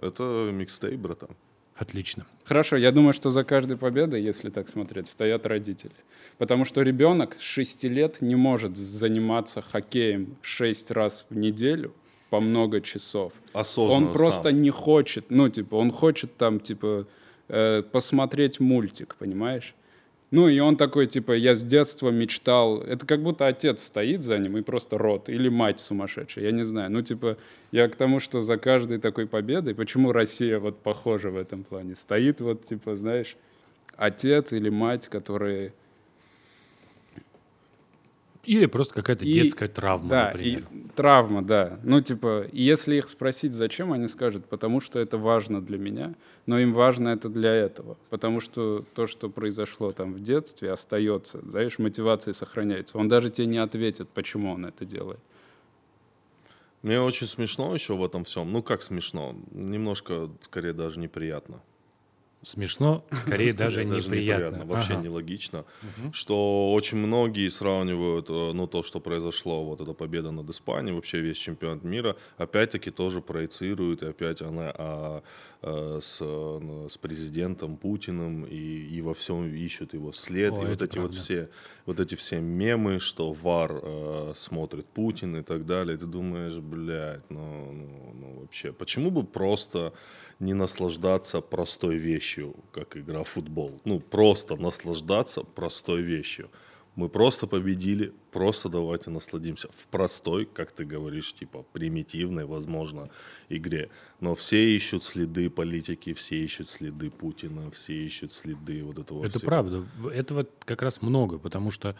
[0.00, 1.30] Это микстейп, братан.
[1.76, 2.24] Отлично.
[2.44, 5.94] Хорошо, я думаю, что за каждой победой, если так смотреть, стоят родители.
[6.38, 11.92] Потому что ребенок с 6 лет не может заниматься хоккеем 6 раз в неделю
[12.30, 13.32] по много часов.
[13.52, 14.56] Осознанно он просто сам.
[14.56, 17.06] не хочет, ну, типа, он хочет там, типа,
[17.48, 19.74] э, посмотреть мультик, понимаешь?
[20.30, 22.80] Ну, и он такой, типа, я с детства мечтал.
[22.80, 25.28] Это как будто отец стоит за ним и просто рот.
[25.28, 26.90] Или мать сумасшедшая, я не знаю.
[26.90, 27.36] Ну, типа,
[27.70, 31.94] я к тому, что за каждой такой победой, почему Россия вот похожа в этом плане,
[31.94, 33.36] стоит вот, типа, знаешь,
[33.96, 35.72] отец или мать, которые...
[38.46, 40.64] Или просто какая-то И- детская травма, да, например.
[40.70, 41.78] и травма, да.
[41.82, 46.14] Ну, типа, если их спросить, зачем, они скажут, потому что это важно для меня,
[46.46, 47.96] но им важно это для этого.
[48.10, 52.98] Потому что то, что произошло там в детстве, остается, знаешь, мотивация сохраняется.
[52.98, 55.20] Он даже тебе не ответит, почему он это делает.
[56.82, 58.52] Мне очень смешно еще в этом всем.
[58.52, 59.34] Ну, как смешно?
[59.52, 61.60] Немножко, скорее, даже неприятно.
[62.44, 64.64] Смешно, скорее даже неприятно.
[64.64, 65.64] Вообще нелогично.
[66.12, 71.20] Что очень многие сравнивают, э, ну, то, что произошло, вот эта победа над Испанией, вообще
[71.20, 75.22] весь чемпионат мира, опять-таки тоже проецирует, и опять она а,
[75.62, 80.66] э, с, э, с президентом Путиным, и, и во всем ищут его след, О, и
[80.66, 81.48] вот эти вот все,
[81.86, 87.30] вот эти все мемы, что ВАР э, смотрит Путин и так далее, ты думаешь, блядь,
[87.30, 89.92] ну, ну, ну вообще, почему бы просто
[90.40, 92.33] не наслаждаться простой вещью,
[92.72, 93.80] как игра в футбол?
[93.84, 96.50] Ну, просто наслаждаться простой вещью.
[96.96, 103.10] Мы просто победили, просто давайте насладимся в простой, как ты говоришь, типа примитивной, возможно,
[103.48, 103.90] игре.
[104.20, 109.38] Но все ищут следы политики, все ищут следы Путина, все ищут следы вот этого Это
[109.38, 109.46] всего.
[109.46, 109.84] правда.
[110.12, 111.96] Этого как раз много, потому что,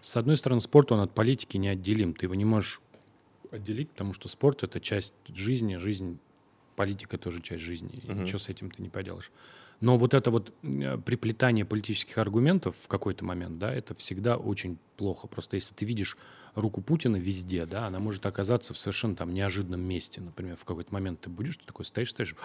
[0.00, 2.12] с одной стороны, спорт, он от политики неотделим.
[2.12, 2.80] Ты его не можешь
[3.52, 6.18] отделить, потому что спорт— это часть жизни, жизнь,
[6.74, 8.02] политика тоже часть жизни.
[8.02, 9.30] И ничего с этим ты не поделаешь.
[9.82, 14.78] Но вот это вот э, приплетание политических аргументов в какой-то момент, да, это всегда очень
[14.96, 15.26] плохо.
[15.26, 16.16] Просто если ты видишь
[16.54, 20.20] руку Путина везде, да, она может оказаться в совершенно там неожиданном месте.
[20.20, 22.36] Например, в какой-то момент ты будешь, ты такой стоишь, стоишь,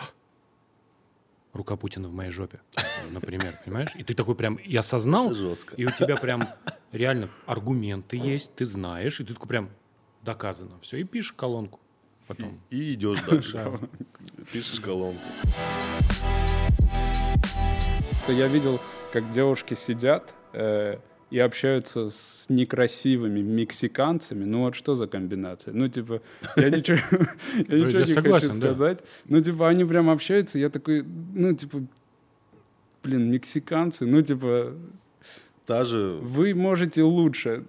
[1.53, 2.59] рука Путина в моей жопе,
[3.11, 3.89] например, понимаешь?
[3.95, 5.75] И ты такой прям и осознал, Жестко.
[5.75, 6.41] и у тебя прям
[6.91, 9.69] реально аргументы есть, ты знаешь, и ты такой прям
[10.23, 10.79] доказано.
[10.81, 11.79] Все, и пишешь колонку
[12.27, 12.59] потом.
[12.71, 13.53] И идешь дальше.
[13.53, 13.79] Да.
[14.51, 15.21] Пишешь колонку.
[18.23, 18.79] Что я видел,
[19.13, 20.97] как девушки сидят э,
[21.29, 24.45] и общаются с некрасивыми мексиканцами.
[24.45, 25.73] Ну вот что за комбинация?
[25.73, 26.21] Ну типа,
[26.55, 26.97] я ничего,
[27.67, 28.99] я не хочу сказать.
[29.25, 31.83] Ну типа, они прям общаются, я такой, ну типа,
[33.03, 34.73] блин, мексиканцы, ну типа,
[35.67, 37.65] Даже, вы можете лучше.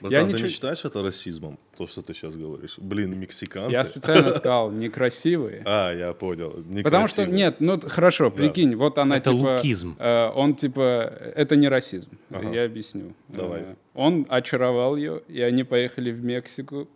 [0.00, 2.74] Братан, ты ничего- не считаешь это расизмом, то, что ты сейчас говоришь?
[2.78, 3.72] Блин, мексиканцы.
[3.72, 5.62] Я специально сказал некрасивые.
[5.64, 6.50] А, я понял.
[6.82, 7.36] Потому что, Некрасивые.
[7.36, 9.54] нет, ну хорошо, прикинь, вот она Это типа...
[9.56, 9.96] лукизм.
[9.98, 12.50] э, он типа, это не расизм, Ага.
[12.50, 13.14] я объясню.
[13.28, 13.60] Давай.
[13.62, 16.88] Э, он очаровал ее, и они поехали в Мексику.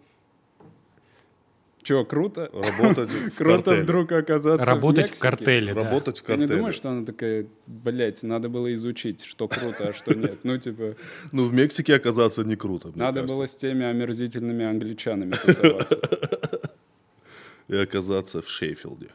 [1.82, 2.48] Че, круто?
[2.52, 3.82] Работать в Круто картеле.
[3.82, 5.20] вдруг оказаться Работать в Мексике.
[5.22, 5.84] картеле, да.
[5.84, 6.56] Работать в Ты не картеле.
[6.58, 10.38] думаешь, что она такая, блядь, надо было изучить, что круто, а что нет?
[10.44, 10.94] Ну, типа,
[11.32, 13.34] Ну, в Мексике оказаться не круто, надо кажется.
[13.34, 15.98] было с теми омерзительными англичанами тусоваться.
[17.68, 19.08] И оказаться в Шейфилде.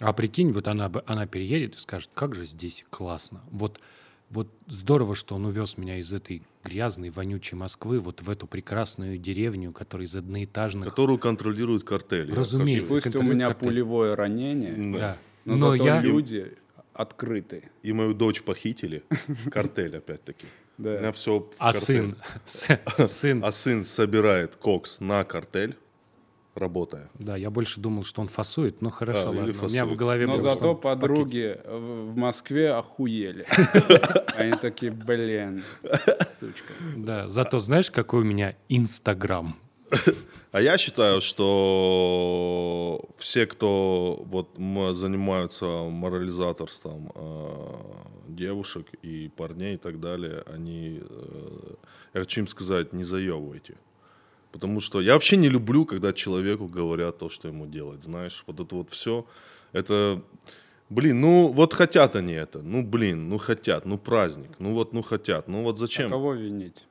[0.00, 3.42] А прикинь, вот она, бы- она переедет и скажет, как же здесь классно.
[3.50, 3.78] Вот,
[4.32, 9.18] вот здорово, что он увез меня из этой грязной, вонючей Москвы вот в эту прекрасную
[9.18, 10.88] деревню, которая из одноэтажных...
[10.88, 12.30] Которую контролирует картель.
[12.30, 12.94] Я Разумеется.
[12.94, 13.68] Пусть у меня картель.
[13.68, 14.72] пулевое ранение.
[14.92, 14.98] Да.
[14.98, 15.18] Да.
[15.44, 16.00] но, Но зато я...
[16.00, 16.56] люди
[16.94, 17.70] открыты.
[17.82, 19.02] И мою дочь похитили.
[19.50, 20.46] Картель, опять-таки.
[20.78, 20.98] У Да.
[20.98, 22.16] меня все А сын,
[22.46, 25.76] с- сын, А сын собирает кокс на картель,
[26.54, 27.10] работая.
[27.18, 29.52] да, я больше думал, что он фасует, но хорошо, А, или ладно.
[29.62, 29.98] У меня в фасует.
[29.98, 31.00] голове Но было, зато в пакете.
[31.00, 33.46] подруги в в Москве охуели.
[34.36, 35.62] Они такие, блин,
[36.38, 36.72] сучка.
[36.96, 39.56] Да, зато знаешь, какой у меня Инстаграм?
[40.52, 44.50] А я считаю, что все, кто вот
[44.96, 47.76] занимаются морализаторством э,
[48.28, 51.74] девушек и парней и так далее, они, э,
[52.14, 53.76] я хочу им сказать, не заебывайте.
[54.52, 58.44] Потому что я вообще не люблю, когда человеку говорят то, что ему делать, знаешь.
[58.46, 59.26] Вот это вот все,
[59.72, 60.22] это...
[60.90, 65.00] Блин, ну вот хотят они это, ну блин, ну хотят, ну праздник, ну вот, ну
[65.00, 66.10] хотят, ну вот А зачем?
[66.10, 66.84] кого винить?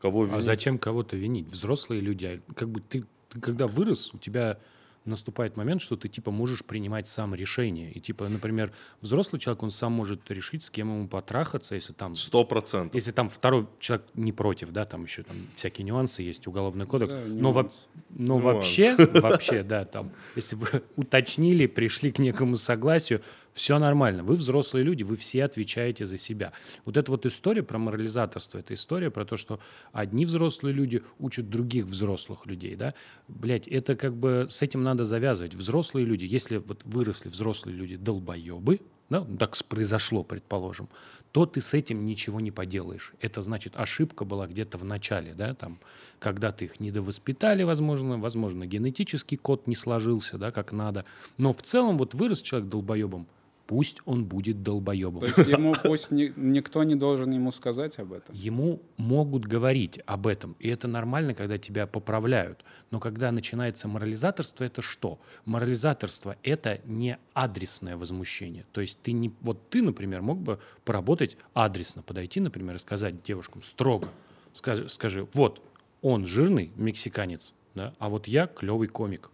[0.00, 0.42] Кого А винить?
[0.42, 1.46] зачем кого-то винить?
[1.46, 4.58] Взрослые люди, а как бы ты, ты когда вырос, у тебя
[5.04, 7.90] наступает момент, что ты типа можешь принимать сам решение.
[7.92, 12.16] И типа, например, взрослый человек, он сам может решить, с кем ему потрахаться, если там
[12.16, 12.94] Сто процентов.
[12.94, 17.12] Если там второй человек не против, да, там еще там всякие нюансы есть, уголовный кодекс.
[17.12, 17.70] Да, но во-
[18.10, 18.44] но Нюанс.
[18.44, 23.22] вообще, вообще, да, там, если вы уточнили, пришли к некому согласию,
[23.54, 24.24] все нормально.
[24.24, 26.52] Вы взрослые люди, вы все отвечаете за себя.
[26.84, 29.60] Вот эта вот история про морализаторство, это история про то, что
[29.92, 32.94] одни взрослые люди учат других взрослых людей, да.
[33.28, 35.54] Блять, это как бы с этим надо завязывать.
[35.54, 40.88] Взрослые люди, если вот выросли взрослые люди долбоебы, да, ну, так произошло, предположим,
[41.30, 43.12] то ты с этим ничего не поделаешь.
[43.20, 45.78] Это значит, ошибка была где-то в начале, да, там,
[46.18, 51.04] когда ты их недовоспитали, возможно, возможно, генетический код не сложился, да, как надо.
[51.36, 53.28] Но в целом вот вырос человек долбоебом,
[53.66, 55.20] пусть он будет долбоебом.
[55.20, 58.34] То есть ему пусть ни- никто не должен ему сказать об этом.
[58.34, 62.64] Ему могут говорить об этом, и это нормально, когда тебя поправляют.
[62.90, 65.18] Но когда начинается морализаторство, это что?
[65.44, 68.66] Морализаторство— это не адресное возмущение.
[68.72, 69.32] То есть ты не...
[69.40, 74.08] Вот ты, например, мог бы поработать адресно, подойти, например, и сказать девушкам строго,
[74.52, 75.62] скажи, скажи вот,
[76.02, 79.30] он жирный мексиканец, да, а вот я клевый комик,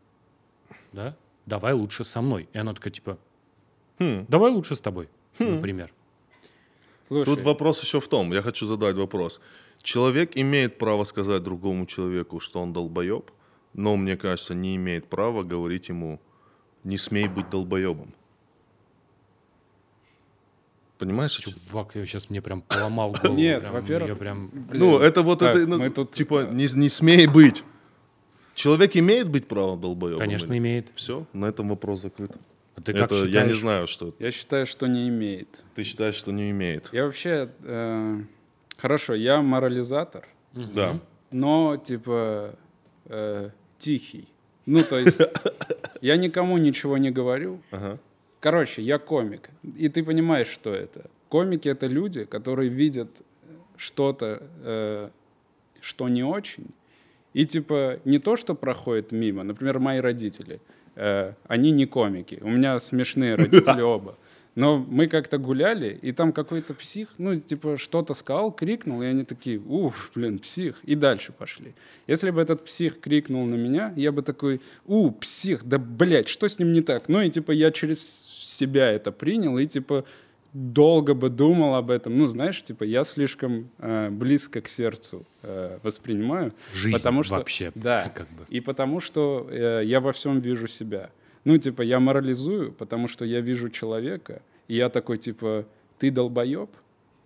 [0.93, 1.17] да,
[1.47, 2.49] давай лучше со мной.
[2.53, 3.19] И она такая, типа,
[4.01, 4.25] Хм.
[4.29, 5.09] давай лучше с тобой,
[5.39, 5.93] например.
[7.09, 9.41] Слушай, Тут вопрос еще в том, я хочу задать вопрос.
[9.83, 13.31] Человек имеет право сказать другому человеку, что он долбоеб,
[13.75, 16.21] но, мне кажется, не имеет права говорить ему,
[16.85, 18.15] не смей быть долбоебом.
[20.99, 21.33] Понимаешь?
[21.33, 23.37] Чувак, я сейчас мне прям поломал голову.
[23.37, 24.51] Нет, прям, во-первых, я прям...
[24.73, 27.65] Ну, это вот так, это, ну, мы тут, типа, э, не, не смей быть.
[28.55, 30.21] Человек имеет быть правом долбоебом?
[30.21, 30.93] Конечно, имеет.
[30.95, 32.33] Все, на этом вопрос закрыт.
[32.81, 33.59] А ты как это я не считаешь?
[33.61, 34.25] знаю, что это.
[34.25, 35.65] Я считаю, что не имеет.
[35.75, 36.89] Ты считаешь, что не имеет?
[36.93, 37.51] Я вообще...
[37.63, 38.21] э,
[38.77, 40.99] хорошо, я морализатор, Да.
[41.31, 42.55] но, типа,
[43.07, 44.29] э, тихий.
[44.67, 45.21] Ну, то есть,
[46.01, 47.61] я никому ничего не говорю.
[47.71, 47.99] Ага.
[48.41, 49.51] Короче, я комик.
[49.77, 51.11] И ты понимаешь, что это.
[51.29, 53.09] Комики— это люди, которые видят
[53.77, 55.11] что-то, э,
[55.81, 56.67] что не очень.
[57.35, 59.43] И, типа, не то, что проходит мимо.
[59.45, 60.61] Например, мои родители.
[61.01, 62.39] Э, они не комики.
[62.43, 64.17] У меня смешные родители оба.
[64.57, 69.25] Но мы как-то гуляли, и там какой-то псих, ну, типа, что-то сказал, крикнул, и они
[69.25, 71.73] такие, уф, блин, псих, и дальше пошли.
[72.09, 76.49] Если бы этот псих крикнул на меня, я бы такой, у, псих, да, блядь, что
[76.49, 77.09] с ним не так?
[77.09, 80.05] Ну, и, типа, я через себя это принял, и, типа,
[80.53, 82.19] долго бы думал об этом.
[82.19, 86.53] Ну, знаешь, типа, я слишком э, близко к сердцу э, воспринимаю.
[86.75, 88.11] Жизнь потому что, вообще, Да.
[88.15, 88.45] как бы.
[88.49, 91.11] И потому что э, я во всем вижу себя.
[91.45, 95.67] Ну, типа, я морализую, потому что я вижу человека, и я такой, типа,
[95.99, 96.71] ты долбоеб,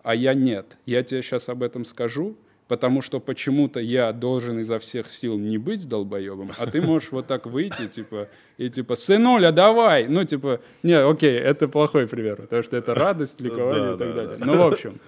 [0.02, 0.76] а я нет.
[0.86, 2.36] Я тебе сейчас об этом скажу,
[2.68, 7.26] потому что почему-то я должен изо всех сил не быть долбоебом, а ты можешь вот
[7.26, 10.06] так выйти, типа, и типа, сынуля, давай!
[10.06, 14.26] Ну, типа, не, окей, это плохой пример, потому что это радость, ликование и так да,
[14.26, 14.38] далее.
[14.44, 15.00] Ну, в общем,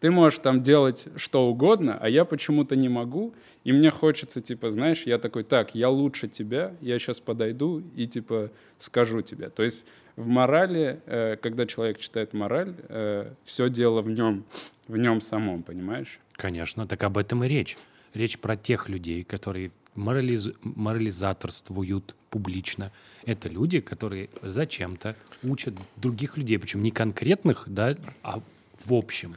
[0.00, 4.70] ты можешь там делать что угодно, а я почему-то не могу, и мне хочется, типа,
[4.70, 9.48] знаешь, я такой, так, я лучше тебя, я сейчас подойду и, типа, скажу тебе.
[9.48, 9.84] То есть
[10.16, 12.74] в морали, э, когда человек читает мораль,
[13.44, 14.44] все дело в нем,
[14.88, 16.18] в нем самом, понимаешь?
[16.32, 17.76] Конечно, так об этом и речь.
[18.14, 22.92] Речь про тех людей, которые морализ- морализаторствуют публично.
[23.24, 28.40] Это люди, которые зачем-то учат других людей, причем не конкретных, да, а
[28.84, 29.36] в общем.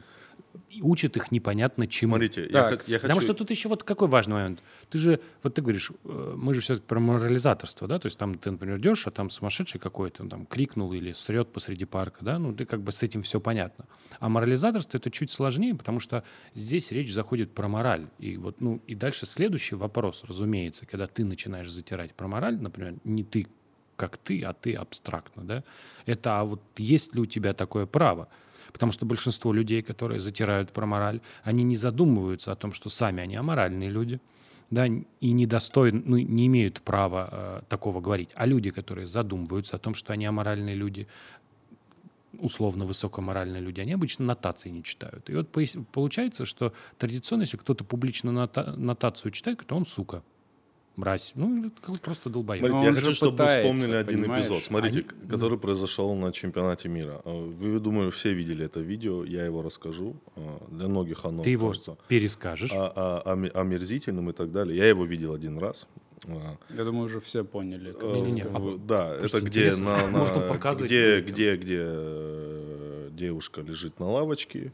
[0.70, 2.12] И учат их непонятно чему.
[2.12, 3.32] Смотрите, я, Так, я Потому хочу...
[3.32, 4.62] что тут еще вот какой важный момент.
[4.88, 8.36] Ты же, вот ты говоришь, э, мы же все-таки про морализаторство, да, то есть там
[8.36, 12.38] ты, например, идешь, а там сумасшедший какой-то, он там крикнул или срет посреди парка, да,
[12.38, 13.86] ну ты как бы с этим все понятно.
[14.20, 16.22] А морализаторство это чуть сложнее, потому что
[16.54, 18.06] здесь речь заходит про мораль.
[18.20, 22.94] И вот, ну, и дальше следующий вопрос, разумеется, когда ты начинаешь затирать про мораль, например,
[23.02, 23.48] не ты
[23.96, 25.64] как ты, а ты абстрактно, да,
[26.06, 28.28] это а вот есть ли у тебя такое право?
[28.72, 33.22] Потому что большинство людей, которые затирают про мораль, они не задумываются о том, что сами
[33.22, 34.20] они аморальные люди,
[34.70, 38.30] да, и недостойны, ну, не имеют права э, такого говорить.
[38.36, 41.08] А люди, которые задумываются о том, что они аморальные люди,
[42.38, 45.28] условно высокоморальные люди, они обычно нотации не читают.
[45.28, 45.48] И вот
[45.92, 50.22] получается, что традиционно, если кто-то публично нота- нотацию читает, то он сука.
[51.00, 51.32] Мразь.
[51.34, 52.62] Ну, это как просто долбоеб.
[52.62, 54.44] Но Смотрите, я хочу, чтобы вы пытается, вспомнили один понимаешь?
[54.44, 54.64] эпизод.
[54.64, 57.20] Смотрите, Они- который произошел на чемпионате мира.
[57.24, 59.24] А, Вы, думаю, все видели это видео.
[59.24, 60.14] Я его расскажу.
[60.36, 62.70] А, Для многих оно Ты его кажется перескажешь.
[62.74, 62.92] а-
[63.24, 64.76] а- оме- омерзительным и так далее.
[64.76, 65.86] Я его видел один раз.
[66.26, 67.94] А, Я думаю, уже все поняли.
[67.98, 69.84] э, Не-не-не, в- а Да, это где, интересно.
[69.96, 74.72] на, на- Может, он показывает где, где, где э, девушка лежит на лавочке,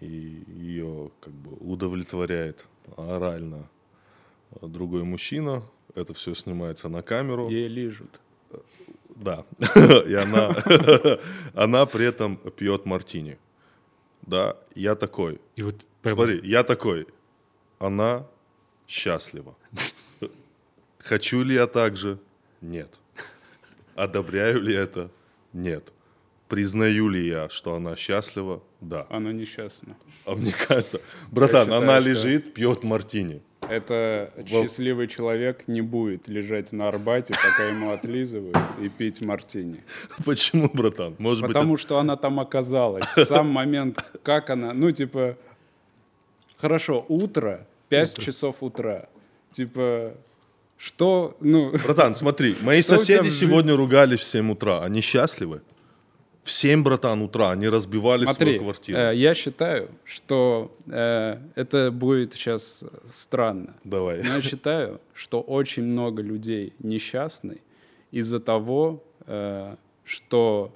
[0.00, 3.68] и ее как бы удовлетворяет орально
[4.62, 5.62] другой мужчина.
[5.94, 7.48] Это все снимается на камеру.
[7.48, 8.20] Ей лижут.
[9.16, 9.44] Да.
[10.08, 10.56] И она,
[11.54, 13.38] она при этом пьет мартини.
[14.22, 15.40] Да, я такой.
[15.56, 17.06] И вот прям Смотри, я такой.
[17.78, 18.26] Она
[18.88, 19.54] счастлива.
[20.98, 22.18] Хочу ли я так же?
[22.60, 22.98] Нет.
[23.94, 25.10] Одобряю ли это?
[25.52, 25.92] Нет.
[26.48, 28.62] Признаю ли я, что она счастлива?
[28.80, 29.06] Да.
[29.10, 29.96] Она несчастна.
[30.24, 33.42] А мне кажется, братан, считаю, она что- лежит, пьет мартини.
[33.68, 39.82] Это счастливый человек не будет лежать на Арбате, пока ему отлизывают, и пить мартини.
[40.24, 41.16] Почему, братан?
[41.18, 43.04] Может Потому быть, что она там оказалась.
[43.14, 45.36] Сам момент, как она, ну, типа,
[46.56, 49.08] хорошо, утро, 5 часов утра.
[49.52, 50.14] Типа,
[50.76, 54.82] что, ну, братан, смотри, мои соседи сегодня ругались в 7 утра.
[54.82, 55.62] Они счастливы?
[56.44, 58.98] В 7, братан, утра они разбивали смотри, свою квартиру.
[58.98, 63.74] э, я считаю, что э, это будет сейчас странно.
[63.82, 64.22] Давай.
[64.22, 67.62] Но я считаю, что очень много людей несчастны
[68.10, 70.70] из-за того, э, что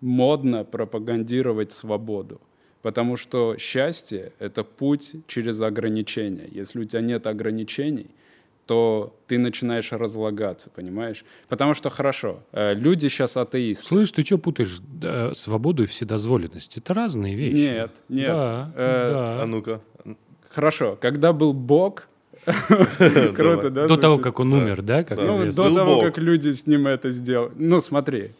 [0.00, 2.40] модно пропагандировать свободу.
[2.82, 6.48] Потому что счастье— это путь через ограничения.
[6.50, 8.08] Если у тебя нет ограничений,
[8.66, 11.24] то ты начинаешь разлагаться, понимаешь?
[11.48, 13.84] Потому что, хорошо, э, люди сейчас атеисты.
[13.86, 16.76] Слышь, ты что путаешь Да, свободу и вседозволенность?
[16.76, 17.70] Это разные вещи.
[17.70, 18.28] Нет, нет.
[18.28, 19.42] Да, Э, да.
[19.42, 19.80] А ну-ка.
[20.50, 22.08] Хорошо, когда был Бог,
[23.34, 23.86] круто, да?
[23.86, 25.04] До того, как он умер, да.
[25.10, 27.52] Ну, до того, как люди с ним это сделали.
[27.56, 28.30] Ну, смотри.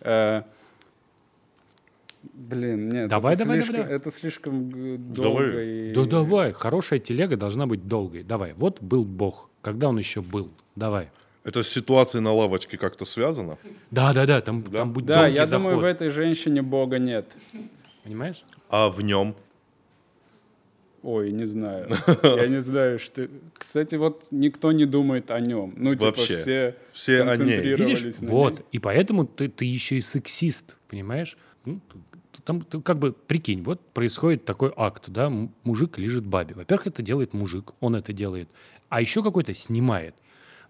[2.23, 3.09] Блин, нет.
[3.09, 3.97] Давай, это давай, слишком, давай.
[3.97, 5.67] Это слишком э, долго Давай.
[5.67, 5.93] и...
[5.93, 8.23] Да давай, хорошая телега должна быть долгой.
[8.23, 9.51] Давай, вот был Бог.
[9.61, 10.51] Когда он еще был?
[10.77, 11.11] Давай.
[11.45, 13.59] Это с ситуацией на лавочке как-то связано?
[13.91, 15.65] Да, да, да, там, там будет Да, долгий я заход.
[15.65, 17.27] думаю, в этой женщине Бога нет.
[18.05, 18.45] Понимаешь?
[18.71, 19.35] А в нем?
[21.03, 21.89] Ой, не знаю.
[22.23, 23.29] Я не знаю, что...
[23.59, 25.75] Кстати, вот никто не думает о нем.
[25.77, 26.37] Ну, типа, Вообще.
[26.37, 27.61] все, Все о ней.
[27.75, 28.21] Видишь?
[28.21, 28.53] на Вот.
[28.61, 28.65] ней.
[28.71, 31.37] И поэтому ты, ты еще и сексист, понимаешь?
[31.65, 31.81] Ну,
[32.45, 35.31] там ты как бы прикинь, вот происходит такой акт, да,
[35.65, 36.55] мужик лежит бабе.
[36.55, 38.49] Во-первых, это делает мужик, он это делает.
[38.89, 40.15] А еще какой-то снимает.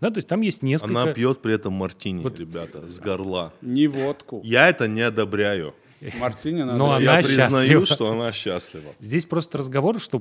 [0.01, 0.91] Да, то есть там есть несколько...
[1.03, 2.39] Она пьет при этом мартини, Вот.
[2.39, 3.53] ребята, с горла.
[3.63, 4.41] Не водку.
[4.43, 5.75] Я это не одобряю.
[6.19, 6.77] Мартини надо...
[6.79, 7.87] Но Я- она признаю, счастлива.
[7.87, 8.95] что она счастлива.
[8.99, 10.21] Здесь просто разговор, что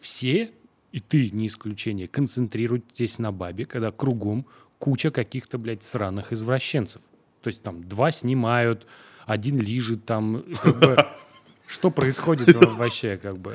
[0.00, 0.50] все,
[0.92, 4.46] и ты не исключение, концентрируйтесь на бабе, когда кругом
[4.78, 7.02] куча каких-то, блядь, сраных извращенцев.
[7.42, 8.86] То есть там два снимают,
[9.28, 10.96] один лежит там, как бы...
[11.66, 13.54] Что происходит вообще, как бы?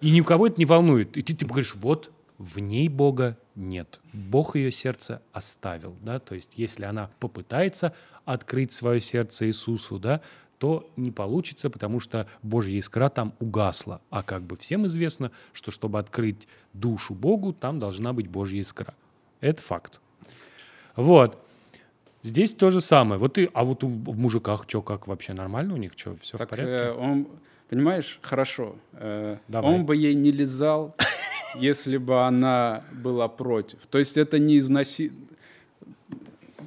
[0.00, 1.14] И никого это не волнует.
[1.18, 4.00] И ты типа говоришь, вот, в ней Бога нет.
[4.14, 10.22] Бог ее сердце оставил, да, то есть если она попытается открыть свое сердце Иисусу, да,
[10.56, 14.00] то не получится, потому что Божья искра там угасла.
[14.08, 18.94] А как бы всем известно, что чтобы открыть душу Богу, там должна быть Божья искра.
[19.40, 20.00] Это факт.
[20.96, 21.38] Вот.
[22.28, 23.18] Здесь то же самое.
[23.18, 26.36] Вот и, а вот у, в мужиках что, как вообще нормально у них, что, все
[26.36, 26.70] в Так порядке?
[26.72, 27.26] э, он,
[27.70, 28.76] понимаешь, хорошо.
[28.92, 29.74] э, Давай.
[29.74, 30.94] он бы ей не лизал,
[31.54, 33.78] если бы она была против.
[33.90, 35.12] То есть это не износи...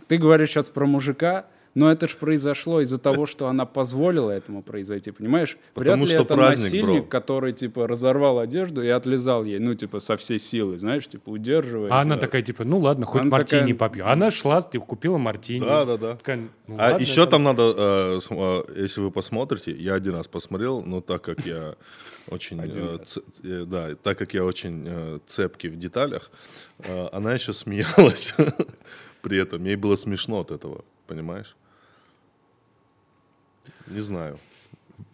[0.07, 4.61] Ты говоришь сейчас про мужика, но это же произошло из-за того, что она позволила этому
[4.61, 5.57] произойти, понимаешь?
[5.73, 7.09] Потому Вряд ли что это праздник, насильник, бро.
[7.09, 11.91] который, типа, разорвал одежду и отлизал ей, ну, типа, со всей силы, знаешь, типа, удерживает.
[11.91, 12.21] А она Да.
[12.21, 14.07] такая, типа, ну ладно, хоть Она мартини такая- попью.
[14.07, 15.61] Она шла, типа, купила мартини.
[15.61, 16.15] Да, да, да.
[16.17, 20.15] Такая, ну А ладно, еще это- там надо, э, э, если вы посмотрите, я один
[20.15, 21.75] раз посмотрел, но так как я
[22.27, 26.31] очень, э, ц- э, да, так как я очень э, цепкий в деталях,
[26.79, 28.33] э, она еще смеялась
[29.21, 29.63] при этом.
[29.63, 31.55] Ей было смешно от этого, понимаешь?
[33.93, 34.37] Не знаю.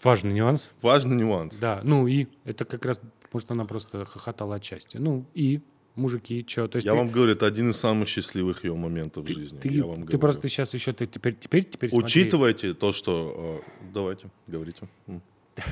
[0.04, 0.72] Важный нюанс.
[0.82, 1.56] Важный нюанс.
[1.58, 3.00] Да, ну и это как раз,
[3.34, 5.00] может, она просто хохотала от счастья.
[5.00, 5.62] Ну и
[5.96, 6.68] мужики, что?
[6.68, 9.58] То есть Я ты, вам говорю, это один из самых счастливых ее моментов в жизни.
[9.58, 10.20] ты, я вам ты говорю.
[10.20, 12.06] просто сейчас еще, ты теперь, теперь, теперь смотри.
[12.06, 13.64] Учитывайте то, что...
[13.66, 14.88] э, давайте, говорите.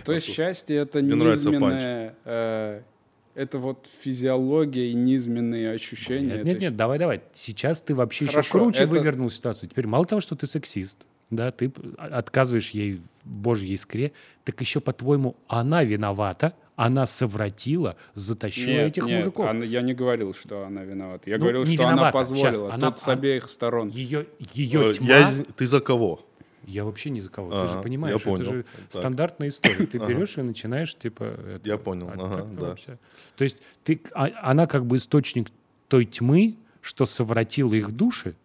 [0.05, 2.81] То есть счастье это Мне низменное, э,
[3.35, 6.37] это вот физиология и низменные ощущения.
[6.37, 7.21] Нет, нет, нет, давай, давай.
[7.33, 9.69] Сейчас ты вообще еще круче это- вывернул ситуацию.
[9.69, 14.11] Теперь мало того, что ты сексист, да, ты п- отказываешь ей в божьей искре,
[14.43, 19.49] так еще, по-твоему, она виновата, она совратила, затащила Нет, этих нет, мужиков.
[19.49, 21.29] она- я не говорил, что она виновата.
[21.29, 22.17] Я Ну, говорил, не что она виновата.
[22.17, 22.51] позволила.
[22.51, 23.89] Щас, она- Тут с а- обеих сторон.
[23.89, 25.07] Ее, ее Э, тьма...
[25.07, 26.25] я Ты за кого?
[26.67, 27.61] Я вообще ни за кого.
[27.61, 28.45] Ты же понимаешь, я это понял.
[28.51, 28.85] же Так.
[28.89, 29.85] стандартная история.
[29.85, 31.23] Ты берешь и начинаешь, типа...
[31.23, 32.67] это, Я понял, а ага, да.
[32.69, 32.97] вообще.
[33.37, 35.47] То есть ты, а- она как бы источник
[35.87, 38.35] той тьмы, что совратила их души.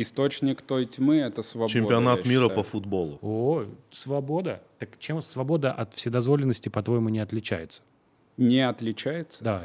[0.00, 1.72] Источник той тьмы— это свобода.
[1.72, 2.56] Чемпионат мира считаю.
[2.56, 3.18] по футболу.
[3.20, 4.62] О, свобода.
[4.78, 7.82] Так чем свобода от вседозволенности, по-твоему, не отличается?
[8.36, 9.42] Не отличается?
[9.42, 9.64] Да.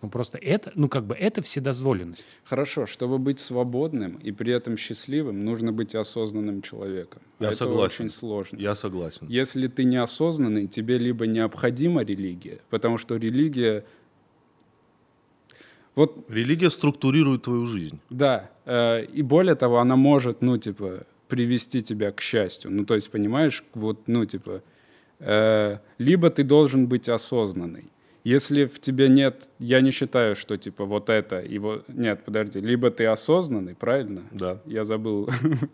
[0.00, 2.24] Ну просто это, ну как бы это вседозволенность.
[2.44, 7.22] Хорошо, чтобы быть свободным и при этом счастливым, нужно быть осознанным человеком.
[7.40, 8.04] А Я это согласен.
[8.04, 8.56] очень сложно.
[8.58, 9.26] Я согласен.
[9.28, 13.84] Если ты неосознанный, тебе либо необходима религия, потому что религия...
[15.94, 18.00] Вот Религия структурирует твою жизнь.
[18.10, 22.70] Да, э, и более того, она может, ну, типа, привести тебя к счастью.
[22.70, 24.62] Ну, то есть, понимаешь, вот, ну, типа,
[25.20, 27.90] э, либо ты должен быть осознанный.
[28.24, 31.88] Если в тебе нет, я не считаю, что, типа, вот это и вот...
[31.88, 34.22] Нет, подожди, либо ты осознанный, правильно?
[34.30, 34.60] Да.
[34.64, 35.28] Я забыл.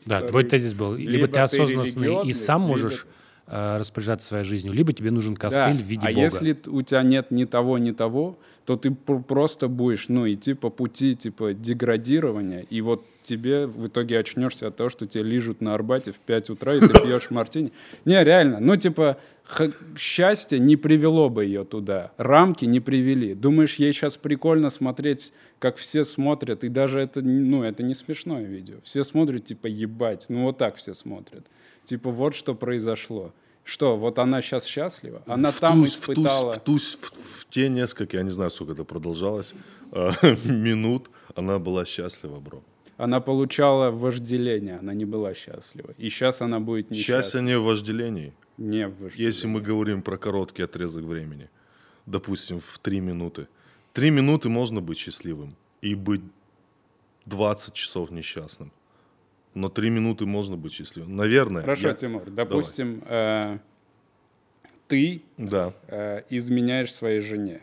[0.07, 0.95] Да, твой тезис был.
[0.95, 3.07] Либо, Либо ты ты осознанный и религиозный, сам можешь
[3.47, 6.21] э, распоряжаться своей жизнью, либо тебе нужен Да, костыль в виде а Бога.
[6.23, 8.39] если т- у тебя нет ни того, ни того,
[8.69, 13.87] то ты пр- просто будешь, ну, идти по пути, типа, деградирования, и вот тебе в
[13.87, 17.31] итоге очнешься от того, что тебя лижут на Арбате в 5 утра, и ты пьешь
[17.31, 17.73] мартини.
[18.05, 19.17] Не, реально, ну, типа,
[19.97, 23.35] счастье не привело бы ее туда, рамки не привели.
[23.35, 28.45] Думаешь, ей сейчас прикольно смотреть, как все смотрят, и даже это, ну, это не смешное
[28.45, 28.77] видео.
[28.85, 31.47] Все смотрят, типа, ебать, ну, вот так все смотрят.
[31.85, 33.33] Типа, вот что произошло.
[33.69, 35.21] Что, вот она сейчас счастлива?
[35.27, 36.53] Она В там ту- в ту- испытала...
[36.53, 39.53] В, ту- в- в те несколько, я не знаю, сколько это продолжалось,
[39.93, 40.11] э,
[40.45, 42.63] минут, она была счастлива, бро.
[42.97, 45.91] Она получала вожделение, она не была счастлива.
[45.99, 46.97] И сейчас она будет Счастье
[47.43, 47.43] несчастлива.
[47.47, 48.33] не в вожделении.
[48.57, 49.27] Не в вожделении.
[49.27, 51.49] Если мы говорим про короткий отрезок времени,
[52.07, 53.47] допустим, в три минуты.
[53.93, 56.23] Три минуты можно быть счастливым и быть
[57.27, 58.71] 20 часов несчастным.
[59.59, 61.17] Но три минуты можно быть счастливым.
[61.17, 61.63] Наверное.
[61.63, 63.59] Хорошо, я- Тимур, допустим, э,
[64.87, 65.75] ты Да.
[65.89, 67.63] э, изменяешь своей жене.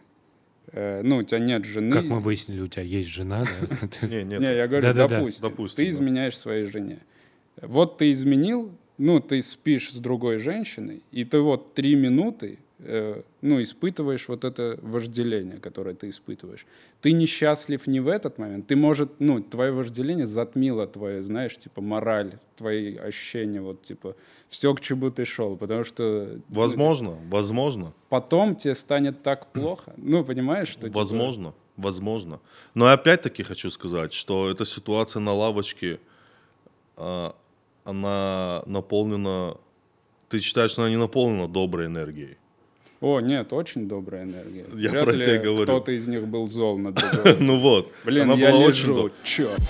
[0.73, 1.93] Э, ну, у тебя нет жены.
[1.93, 4.07] Как мы выяснили, у тебя есть жена, да?
[4.07, 4.41] Не, нет.
[4.41, 6.99] Не, я говорю, допустим, ты изменяешь своей жене.
[7.61, 13.21] Вот ты изменил, ну, ты спишь с другой женщиной, и ты вот три минуты, э,
[13.41, 16.65] ну, испытываешь вот это вожделение, которое ты испытываешь.
[17.01, 21.81] Ты несчастлив не в этот момент, ты, может, ну, твое вожделение затмило твое, знаешь, типа,
[21.81, 24.15] мораль, твои ощущения, вот, типа,
[24.49, 26.39] все, к чему ты шел, потому что...
[26.49, 29.93] ну, Возможно, возможно, Потом тебе станет так плохо.
[29.97, 30.87] Ну, понимаешь, что...
[30.87, 32.39] типа, возможно, возможно.
[32.73, 35.99] Но опять-таки хочу сказать, что эта ситуация на лавочке,
[36.95, 37.35] а,
[37.83, 39.57] она наполнена...
[40.29, 42.37] Ты считаешь, что она не наполнена доброй энергией?
[43.05, 44.65] О, нет, очень добрая энергия.
[44.73, 45.63] Я Вряд про это и говорю.
[45.65, 47.35] кто-то из них был зол на другого.
[47.39, 49.61] Ну вот, Блин, она я была очень лежу, черт.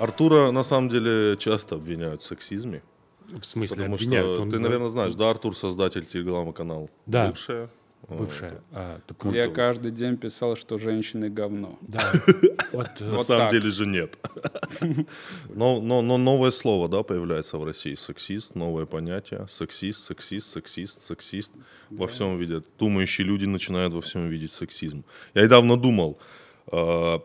[0.00, 2.82] Артура на самом деле часто обвиняют в сексизме.
[3.28, 4.26] В смысле, Потому обвиняют?
[4.26, 6.88] что Он ты, наверное, знаешь, да, Артур создатель телеграма-канал.
[7.04, 7.28] Да.
[7.28, 7.68] Бывшая.
[8.08, 8.60] Бывшая.
[8.70, 11.78] А, так Я вот, каждый день писал, что женщины говно.
[11.80, 12.00] Да.
[12.72, 13.52] Вот, На Вот самом так.
[13.52, 14.18] деле же нет.
[15.54, 17.94] но, но, но новое слово, да, появляется в России.
[17.94, 19.46] Сексист, новое понятие.
[19.48, 21.52] Сексист, сексист, сексист, сексист.
[21.90, 22.66] Во всем видят.
[22.78, 25.04] Думающие люди начинают во всем видеть сексизм.
[25.34, 26.18] Я недавно думал,
[26.72, 27.18] э,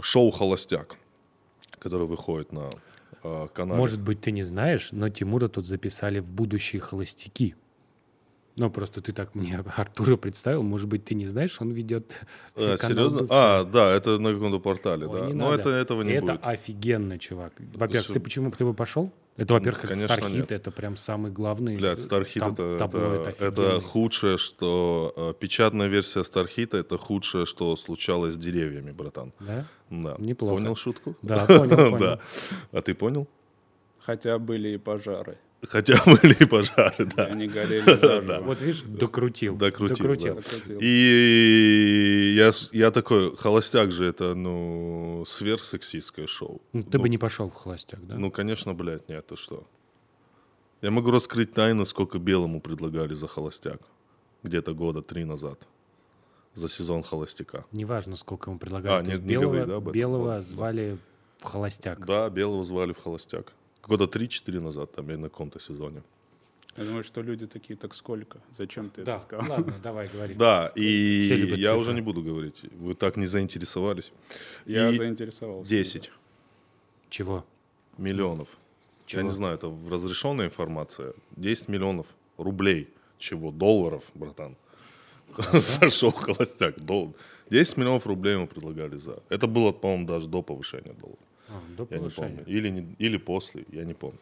[0.00, 0.96] шоу «Холостяк»,
[1.78, 2.70] которое выходит на
[3.22, 3.78] э, канале.
[3.78, 7.54] Может быть, ты не знаешь, но Тимура тут записали в будущие холостяки.
[8.58, 10.62] Ну, просто ты так мне Артура представил.
[10.62, 12.12] Может быть, ты не знаешь, он ведет
[12.54, 13.20] канал серьезно?
[13.20, 13.60] «Бывшая».
[13.60, 15.26] А, да, это на каком-то портале, Ой, да.
[15.26, 15.60] не Но надо.
[15.60, 16.40] это, этого не это будет.
[16.42, 17.52] офигенно, чувак.
[17.74, 19.12] Во-первых, ты почему ты бы пошел?
[19.36, 21.76] Это, во-первых, это Стархит, это прям самый главный.
[21.76, 22.88] Блядь, Стархит там это,
[23.38, 25.12] это, это худшее, что...
[25.14, 29.34] э, печатная версия Стархита это худшее, что случалось с деревьями, братан.
[29.40, 29.66] Да?
[29.90, 30.16] Да.
[30.18, 30.56] Неплохо.
[30.56, 31.16] Понял шутку?
[31.20, 31.98] Да, понял, понял.
[31.98, 32.20] Да.
[32.72, 33.28] А ты понял?
[34.00, 35.36] Хотя были и пожары.
[35.68, 37.26] Хотя были и пожары, да.
[37.26, 38.40] Они горели заживо.
[38.44, 39.56] Вот видишь, докрутил.
[39.56, 40.34] Докрутил, да.
[40.34, 40.78] Докрутил.
[40.80, 46.60] И я, я такой, холостяк же это, ну, сверхсексистское шоу.
[46.72, 48.16] Ну, Ты бы не пошел в холостяк, да?
[48.16, 49.66] Ну, конечно, блядь, нет, ты что?
[50.82, 53.80] Я могу раскрыть тайну, сколько белому предлагали за холостяк.
[54.42, 55.66] Где-то года три назад.
[56.54, 57.64] За сезон холостяка.
[57.72, 58.94] Неважно, сколько ему предлагали.
[58.94, 59.92] А, То не- есть не белого, говори, да, об этом?
[59.92, 60.98] белого Вот, звали
[61.38, 62.06] в холостяк.
[62.06, 63.52] Да, белого звали в холостяк.
[63.86, 66.02] Года три-четыре назад, там, я на каком-то сезоне.
[66.76, 68.38] Я думаю, что люди такие, так сколько?
[68.58, 69.48] Зачем ты Да, это сказал?
[69.50, 70.34] ладно, давай, говори.
[70.34, 70.82] Да, и
[71.56, 71.76] я цифры.
[71.80, 72.60] уже не буду говорить.
[72.72, 74.12] Вы так не заинтересовались.
[74.66, 75.70] Я И заинтересовался.
[75.70, 76.10] 10
[77.08, 77.44] Чего?
[77.96, 78.48] миллионов.
[79.06, 79.20] Чего?
[79.20, 81.14] Я не знаю, это разрешенная информация.
[81.36, 82.06] 10 миллионов
[82.38, 82.88] Рублей.
[83.18, 83.50] Чего?
[83.50, 84.56] Долларов, братан.
[85.52, 86.78] За шоу «Холостяк».
[86.80, 87.14] Дол-
[87.50, 89.22] 10 миллионов рублей ему предлагали за.
[89.30, 91.18] Это было, по-моему, даже до повышения доллара.
[91.48, 92.44] А, до Я не помню.
[92.46, 94.18] Или, не- или после, я не помню.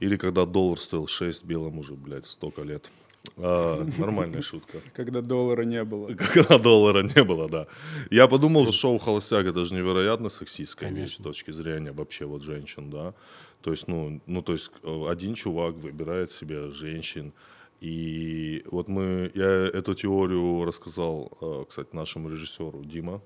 [0.00, 2.90] Или когда доллар стоил 6 белым уже, блядь, столько лет.
[3.36, 4.78] А, нормальная шутка.
[4.94, 6.08] Когда доллара не было.
[6.34, 7.66] Когда доллара не было, да.
[8.10, 11.24] Я подумал, что шоу «Холостяк» это же невероятно сексистская вещь с Конечно.
[11.24, 13.14] точки зрения вообще вот женщин, да.
[13.62, 17.32] То есть, ну, ну, то есть э, один чувак выбирает себе женщин,
[17.80, 23.20] и вот мы, я эту теорию рассказал, э, кстати, нашему режиссеру Дима,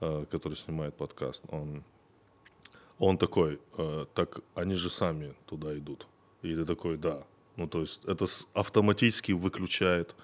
[0.00, 1.42] э, который снимает подкаст.
[1.48, 1.82] Он,
[2.98, 6.06] он такой, э, так они же сами туда идут.
[6.42, 7.24] И ты такой, да.
[7.56, 10.14] Ну, то есть это автоматически выключает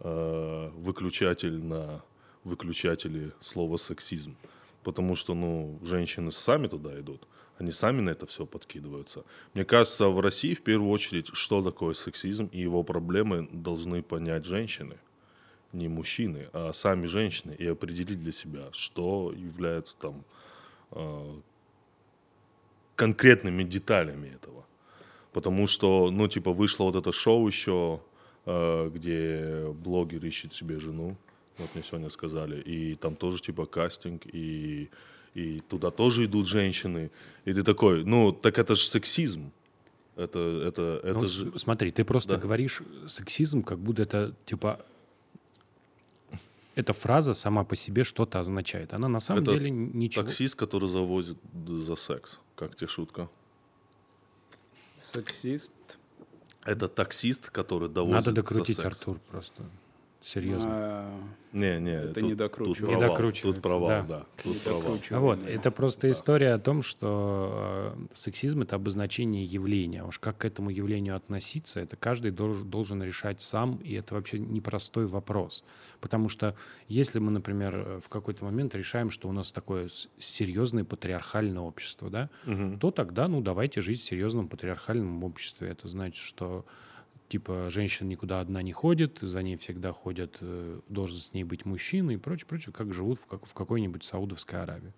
[0.00, 2.02] э, выключатель на
[2.44, 4.36] выключателе слова сексизм.
[4.82, 7.26] Потому что, ну, женщины сами туда идут.
[7.58, 9.24] Они сами на это все подкидываются.
[9.54, 14.44] Мне кажется, в России в первую очередь, что такое сексизм и его проблемы должны понять
[14.44, 14.96] женщины.
[15.72, 17.54] Не мужчины, а сами женщины.
[17.58, 20.24] И определить для себя, что является там
[20.90, 21.40] э,
[23.02, 24.64] конкретными деталями этого.
[25.32, 28.00] Потому что, ну, типа, вышло вот это шоу еще,
[28.46, 31.16] э, где блогер ищет себе жену.
[31.58, 32.60] Вот мне сегодня сказали.
[32.60, 34.88] И там тоже, типа, кастинг, и,
[35.34, 37.10] и туда тоже идут женщины.
[37.46, 39.50] И ты такой, ну, так это же сексизм.
[40.16, 40.38] Это,
[40.68, 41.52] это, это Ну, же...
[41.58, 42.36] смотри, ты просто Да.
[42.42, 44.78] говоришь сексизм, как будто это типа
[46.74, 48.94] эта фраза сама по себе что-то означает.
[48.94, 50.24] Она на самом Это деле ничего.
[50.24, 52.40] Таксист, который завозит за секс.
[52.54, 53.28] Как тебе шутка?
[55.00, 55.72] Сексист.
[56.64, 58.86] Это таксист, который довозит Надо за докрутить, секс.
[58.86, 59.64] Артур, просто.
[60.22, 60.68] Серьезно.
[60.70, 61.20] А,
[61.52, 62.84] Не, не, Это тут, не тут докручивается.
[62.86, 64.02] провал, Не докручивается, тут провал, да.
[64.02, 64.26] да.
[64.44, 64.80] не Тут провал.
[64.82, 65.16] докручиваем.
[65.22, 70.04] А Вот, это просто история о том, что э, сексизм это обозначение явления.
[70.04, 74.38] Уж как к этому явлению относиться, это каждый долж- должен решать сам, и это вообще
[74.38, 75.64] непростой вопрос.
[76.00, 76.54] Потому что
[76.88, 82.08] если мы, например, э, в какой-то момент решаем, что у нас такое серьезное патриархальное общество,
[82.10, 82.30] да,
[82.80, 85.68] то тогда, ну, давайте жить в серьезном патриархальном обществе.
[85.70, 86.64] Это значит, что
[87.32, 91.64] типа женщина никуда одна не ходит, за ней всегда ходят, э, должен с ней быть
[91.64, 94.92] мужчина и прочее, прочее, как живут в, как, в какой-нибудь Саудовской Аравии.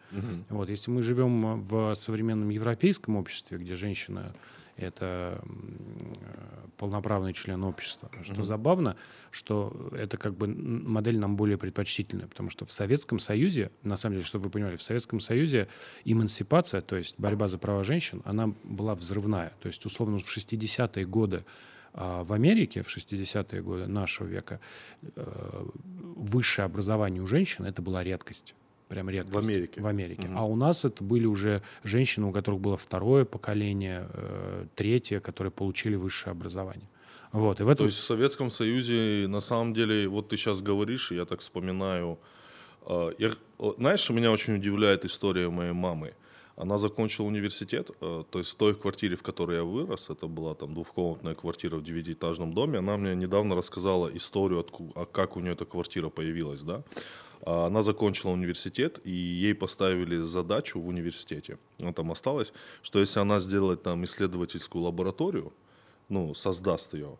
[0.50, 4.34] Вот, если мы живем э, в современном европейском обществе, где женщина
[4.76, 8.96] это э, полноправный член общества, что забавно,
[9.30, 14.16] что это как бы модель нам более предпочтительная, потому что в Советском Союзе, на самом
[14.16, 15.68] деле, чтобы вы понимали, в Советском Союзе
[16.04, 19.52] эмансипация, то есть борьба за права женщин, она была взрывная.
[19.60, 21.44] То есть, условно, в 60-е годы
[21.96, 24.58] а, в Америке, в 60-е годы нашего века,
[25.14, 25.66] э,
[26.16, 28.54] высшее образование у женщин это была редкость.
[28.88, 29.32] Прям редкость.
[29.36, 29.80] Америке?
[29.80, 30.28] В Америке.
[30.34, 35.52] А у нас это были уже женщины, у которых было второе поколение, э, третье, которые
[35.52, 36.88] получили высшее образование.
[37.30, 37.86] Вот, и в То этом...
[37.86, 42.18] есть в Советском Союзе, на самом деле, вот ты сейчас говоришь, и я так вспоминаю,
[42.86, 43.30] э, я,
[43.78, 46.14] знаешь, меня очень удивляет история моей мамы.
[46.56, 50.54] Она закончила университет, э, то есть в той квартире, в которой я вырос, это была
[50.54, 55.40] там двухкомнатная квартира в девятиэтажном доме, она мне недавно рассказала историю, отку- а как у
[55.40, 56.84] нее эта квартира появилась, да.
[57.42, 62.52] А Она закончила университет, и ей поставили задачу в университете, она там осталась,
[62.82, 65.52] что если она сделает там исследовательскую лабораторию,
[66.08, 67.16] ну, создаст ее,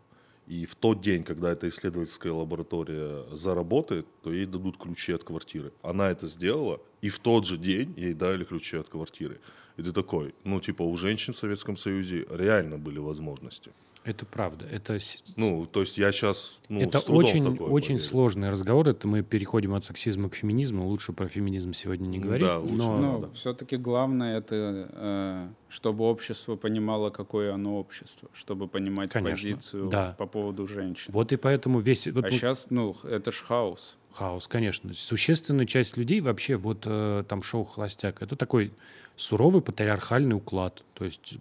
[0.47, 5.72] и в тот день, когда эта исследовательская лаборатория заработает, то ей дадут ключи от квартиры.
[5.82, 9.40] Она это сделала, и в тот же день ей дали ключи от квартиры.
[9.76, 13.72] И ты такой, ну, типа, у женщин в Советском Союзе реально были возможности.
[14.05, 14.67] Это правда.
[14.71, 14.99] Это,
[15.37, 17.99] Ну, то есть я сейчас, ну, это очень, такое очень поверю.
[18.05, 18.87] сложный разговор.
[18.89, 20.87] Это мы переходим от сексизма к феминизму.
[20.87, 22.71] Лучше про феминизм сегодня не Да, говорить.
[22.71, 29.11] лучше но Ну, все-таки главное это, э, чтобы общество понимало, какое оно общество, чтобы понимать
[29.11, 30.15] Конечно, позицию да.
[30.19, 31.11] по поводу женщин.
[31.13, 32.07] вот и поэтому весь...
[32.07, 33.97] вот А мы- сейчас, ну, это ж хаос.
[34.13, 34.93] Хаос, конечно.
[34.95, 38.73] Существенная часть людей вообще, вот э, там шоу «Холостяк», это такой
[39.17, 40.85] суровый патриархальный уклад.
[40.93, 41.39] То есть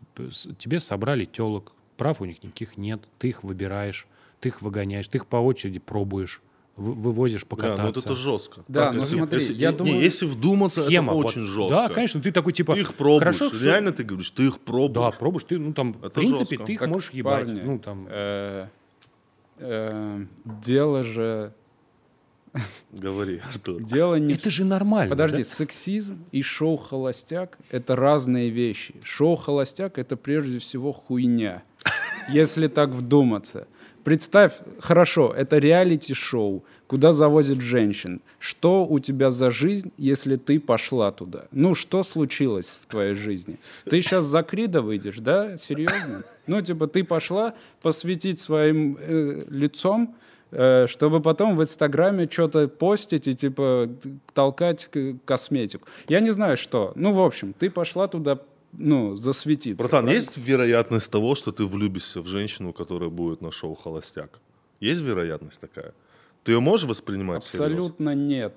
[0.57, 4.07] тебе собрали телок, прав у них никаких нет, ты их выбираешь,
[4.41, 6.41] ты их выгоняешь, ты их по очереди пробуешь,
[6.75, 7.81] вы- вывозишь Да, покататься.
[7.81, 8.61] ну вот это жестко.
[8.67, 11.07] Да, Так, ну если- смотри, если- я не, думаю- если вдуматься, Схема.
[11.13, 11.25] это вот.
[11.27, 11.69] очень жестко.
[11.75, 12.73] Да, конечно, ты такой типа...
[12.75, 15.15] Ты их пробуешь, Хорошо, что- реально ты говоришь, ты их Да, пробуешь.
[15.17, 16.65] пробуешь, ты, ну там, в Это принципе, жестко.
[16.65, 17.45] ты их Как можешь ебать.
[17.45, 17.61] парни.
[17.61, 18.07] Ну там...
[18.09, 18.67] Э,
[19.59, 21.53] э, дело же...
[22.91, 23.81] Говори, Артур.
[23.81, 24.33] Дело не...
[24.33, 25.09] Это же нормально.
[25.09, 25.43] Подожди, да?
[25.43, 28.95] сексизм и шоу «Холостяк»— это разные вещи.
[29.03, 31.63] Шоу «Холостяк»— это прежде всего хуйня,
[32.29, 33.67] если так вдуматься.
[34.03, 38.21] Представь, хорошо, это реалити-шоу, куда завозят женщин.
[38.37, 41.45] Что у тебя за жизнь, если ты пошла туда?
[41.51, 43.59] Ну, что случилось в твоей жизни?
[43.85, 45.57] Ты сейчас за Крида выйдешь, да?
[45.57, 46.23] Серьезно?
[46.47, 50.17] Ну, типа, ты пошла посвятить своим э, лицом,
[50.87, 53.89] чтобы потом в Инстаграме что-то постить и, типа,
[54.33, 54.89] толкать
[55.25, 55.87] косметику.
[56.07, 56.91] Я не знаю, что.
[56.95, 58.39] Ну, в общем, ты пошла туда,
[58.71, 59.77] ну, засветиться.
[59.77, 60.21] Братан, правильно?
[60.21, 64.39] есть вероятность того, что ты влюбишься в женщину, которая будет на шоу «Холостяк»?
[64.79, 65.93] Есть вероятность такая?
[66.43, 67.65] Ты ее можешь воспринимать всерьез?
[67.65, 68.53] Абсолютно нет.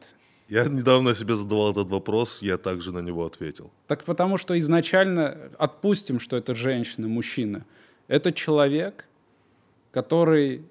[0.49, 3.71] Я недавно себе задавал этот вопрос, я также на него ответил.
[3.89, 7.65] Так потому что изначально отпустим, что это женщина, мужчина.
[8.07, 9.07] Это человек,
[9.91, 10.63] который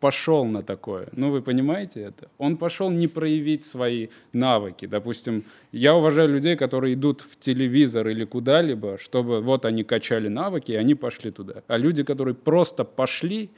[0.00, 1.08] пошел на такое.
[1.12, 2.28] Ну, вы понимаете это?
[2.38, 4.86] Он пошел не проявить свои навыки.
[4.86, 10.72] Допустим, я уважаю людей, которые идут в телевизор или куда-либо, чтобы вот они качали навыки,
[10.72, 11.62] и они пошли туда.
[11.66, 13.50] А люди, которые просто пошли,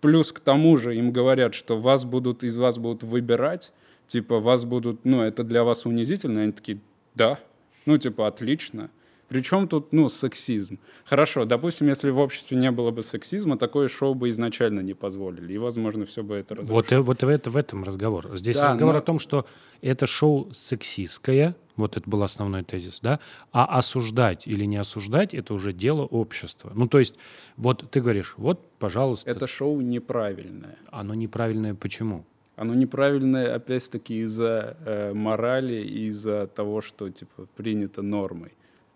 [0.00, 3.72] плюс к тому же им говорят, что вас будут, из вас будут выбирать,
[4.06, 6.78] типа вас будут, ну, это для вас унизительно, они такие,
[7.14, 7.38] да,
[7.86, 8.90] ну, типа, отлично.
[9.34, 10.78] Причем тут, ну, сексизм.
[11.04, 15.54] Хорошо, допустим, если в обществе не было бы сексизма, такое шоу бы изначально не позволили,
[15.54, 16.76] и, возможно, все бы это разрушило.
[16.76, 18.38] Вот, э, вот в, это, в этом разговор.
[18.38, 19.44] Здесь Да, разговор но- о том, что
[19.82, 23.18] это шоу сексистское, вот это был основной тезис, да,
[23.50, 26.70] а осуждать или не осуждать– это уже дело общества.
[26.72, 27.16] Ну, то есть,
[27.56, 30.78] вот ты говоришь, вот, пожалуйста, Это шоу неправильное.
[30.92, 32.24] оно неправильное почему?
[32.54, 38.52] Оно неправильное, опять-таки, из-за э, морали и из-за того, что, типа, принято нормой.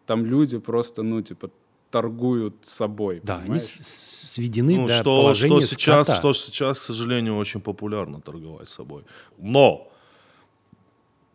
[0.09, 1.51] Там люди просто, ну, типа,
[1.91, 3.63] торгуют собой, Да, они понимаешь?
[3.63, 6.19] с- сведены Ну, до что, положения что, сейчас, скота.
[6.19, 9.05] что сейчас, к сожалению, очень популярно торговать собой.
[9.39, 9.93] Но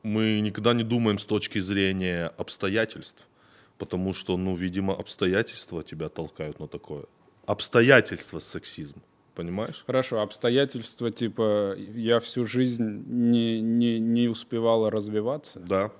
[0.04, 3.28] мы никогда не думаем с точки зрения обстоятельств,
[3.78, 7.04] потому что, ну, видимо, обстоятельства тебя толкают на такое.
[7.46, 9.02] Обстоятельства сексизм,
[9.36, 9.84] понимаешь?
[9.88, 15.60] Хорошо, обстоятельства, типа, я всю жизнь не, не, не успевала развиваться.
[15.60, 15.92] Да,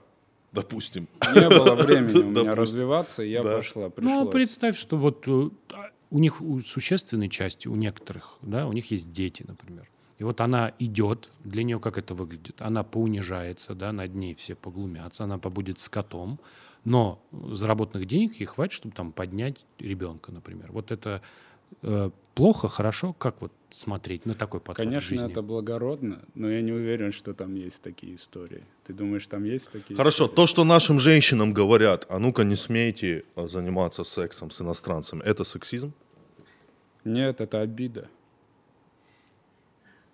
[0.54, 1.08] допустим.
[1.36, 2.54] Не было времени у меня Допустим.
[2.54, 3.58] развиваться, и я Да.
[3.58, 4.32] пошла, Ну, а пришлось.
[4.32, 8.92] представь, что вот э, а, у них у существенной части, у некоторых, да, у них
[8.92, 9.90] есть дети, например.
[10.20, 12.62] И вот она идет, для нее как это выглядит?
[12.62, 16.40] Она поунижается, да, над ней все поглумятся, она побудет с котом,
[16.86, 20.72] но заработанных денег ей хватит, чтобы там поднять ребенка, например.
[20.72, 21.22] Вот это
[21.82, 23.14] э, плохо, хорошо?
[23.14, 25.32] Как вот смотреть на такой подход Конечно, жизни?
[25.32, 28.64] это благородно, но я не уверен, что там есть такие истории.
[28.86, 30.36] Ты думаешь, там есть такие Хорошо, истории?
[30.36, 35.44] то, что нашим женщинам говорят, а ну-ка не смейте а, заниматься сексом с иностранцами, это
[35.44, 35.94] сексизм?
[37.04, 38.08] Нет, это обида.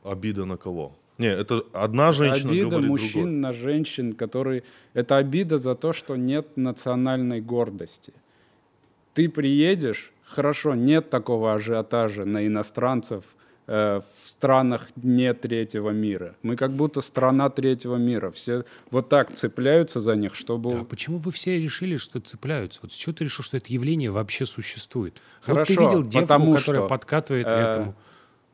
[0.03, 0.95] Обида на кого?
[1.17, 3.31] Не, это одна женщина обида говорит мужчин другой.
[3.39, 4.63] на женщин, которые...
[4.93, 8.13] Это обида за то, что нет национальной гордости.
[9.13, 13.23] Ты приедешь, хорошо, нет такого ажиотажа на иностранцев
[13.67, 16.35] э, в странах не третьего мира.
[16.41, 18.31] Мы как будто страна третьего мира.
[18.31, 20.79] Все вот так цепляются за них, чтобы...
[20.79, 22.79] А почему вы все решили, что цепляются?
[22.83, 25.21] Вот с чего ты решил, что это явление вообще существует?
[25.45, 27.95] вот Хорошо, ты видел девку, потому которая что, подкатывает э, этому.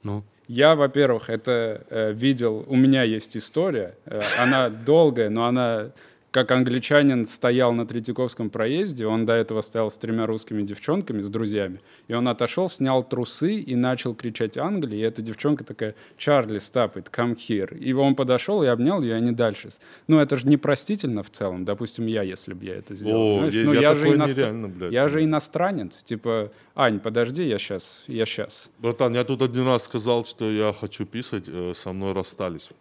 [0.03, 5.91] Ну, Я, во-первых, это э, видел, у меня есть история, э, она долгая, но она,
[6.35, 11.29] как англичанин стоял на Третьяковском проезде, он до этого стоял с тремя русскими девчонками, с
[11.29, 11.79] друзьями,
[12.09, 16.95] и он отошел, снял трусы и начал кричать Англии, и эта девчонка такая, Чарли, stop
[16.95, 17.73] it, come here.
[17.77, 19.69] И он подошел и обнял ее, и они дальше.
[20.09, 23.45] Ну, это же непростительно в целом, допустим, я, если бы я это сделал.
[23.45, 27.57] О, я- ну, я же такое иностр- блядь, Я же иностранец, типа, Ань, подожди, я
[27.57, 28.69] сейчас, я сейчас.
[28.79, 32.71] Братан, я тут один раз сказал, что я хочу писать, э, со мной расстались.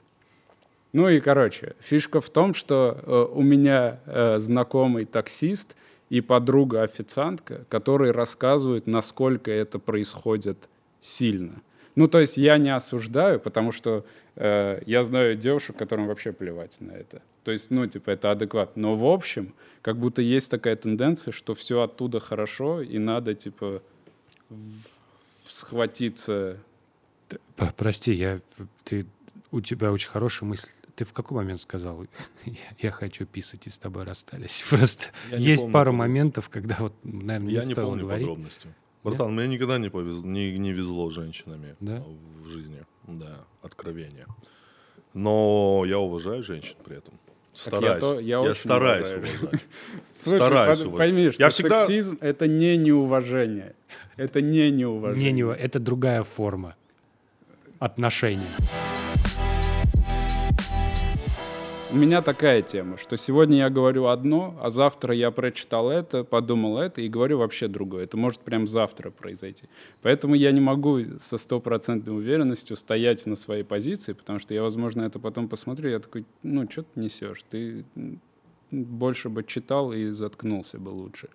[0.94, 5.74] Ну и, короче, фишка в том, что э, у меня э, знакомый таксист
[6.08, 10.68] и подруга-официантка, которые рассказывают, насколько это происходит
[11.00, 11.62] сильно.
[11.96, 16.76] Ну, то есть я не осуждаю, потому что э, я знаю девушек, которым вообще плевать
[16.80, 17.22] на это.
[17.42, 18.82] То есть, ну, типа, это адекватно.
[18.82, 23.82] Но в общем, как будто есть такая тенденция, что все оттуда хорошо, и надо, типа,
[25.44, 26.58] схватиться
[27.76, 28.40] прости, я,
[28.84, 29.06] ты,
[29.50, 30.70] у тебя очень хорошая мысль.
[30.96, 32.04] Ты в какой момент сказал,
[32.44, 34.62] я, я хочу писать и с тобой расстались?
[34.70, 38.04] Просто Я не есть помню пару моментов, когда вот, наверное, не я не стоило помню
[38.04, 38.26] говорить.
[38.28, 38.70] подробностей.
[39.02, 42.02] Братан, мне никогда не, повез- не, не везло с женщинами Да?
[42.42, 42.82] в жизни.
[43.06, 44.26] Да, откровение.
[45.12, 47.14] Но я уважаю женщин при этом.
[47.14, 48.00] я Стараюсь.
[48.00, 49.20] то- я очень стараюсь уважаю.
[49.42, 49.60] уважать.
[50.18, 50.98] Слушай, Стараюсь под- уважать.
[51.14, 51.80] пойми, что Я всегда...
[51.86, 53.74] сексизм— это не неуважение.
[54.16, 55.32] Это не неуважение.
[55.32, 56.74] Не, не, это другая форма
[57.80, 58.46] отношений.
[61.94, 66.78] У меня такая тема, что сегодня я говорю одно, а завтра я прочитал это, подумал
[66.78, 68.02] это и говорю вообще другое.
[68.02, 69.68] Это может прям завтра произойти.
[70.02, 75.02] Поэтому я не могу со стопроцентной уверенностью стоять на своей позиции, потому что я, возможно,
[75.02, 77.44] это потом посмотрю, я такой, ну, что ты несешь?
[77.48, 77.84] Ты
[78.72, 81.28] больше бы читал и заткнулся бы лучше.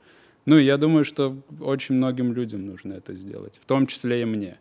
[0.45, 4.57] Ну, я думаю, что очень многим людям нужно это сделать, в том числе и мне.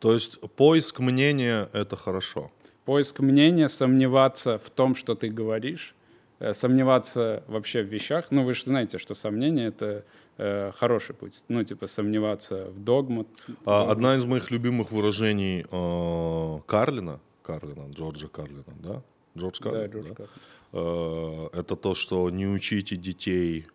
[0.00, 2.52] То есть поиск мнения— это хорошо.
[2.88, 5.94] Поиск мнения, сомневаться в том, что ты говоришь,
[6.38, 8.28] э, сомневаться вообще в вещах.
[8.30, 10.06] Ну, вы же знаете, что сомнение— это
[10.38, 11.44] э, хороший путь.
[11.48, 13.26] Ну, типа, сомневаться в догмат.
[13.66, 19.02] А, одна из моих любимых выражений э, Карлина, Карлина, Джорджа Карлина, да?
[19.36, 20.28] Джордж Карлин, Да, Джордж Карлин.
[20.72, 23.66] Э, это то, что не учите детей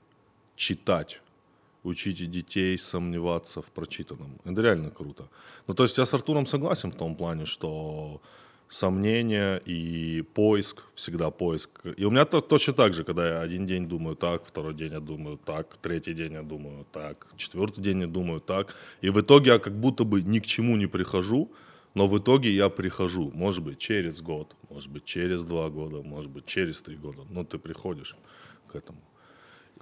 [0.55, 1.21] читать,
[1.83, 4.39] учите детей сомневаться в прочитанном.
[4.43, 5.29] Это реально круто.
[5.67, 8.19] Ну, то есть я с Артуром согласен в том плане, что
[8.73, 11.69] сомнения и поиск, всегда поиск.
[11.97, 14.93] И у меня то, точно так же, когда я один день думаю так, второй день
[14.93, 18.75] я думаю так, третий день я думаю так, четвертый день я думаю так.
[19.01, 21.51] И в итоге я как будто бы ни к чему не прихожу,
[21.93, 26.31] но в итоге я прихожу, может быть, через год, может быть, через два года, может
[26.31, 28.15] быть, через три года, но ты приходишь
[28.67, 28.99] к этому.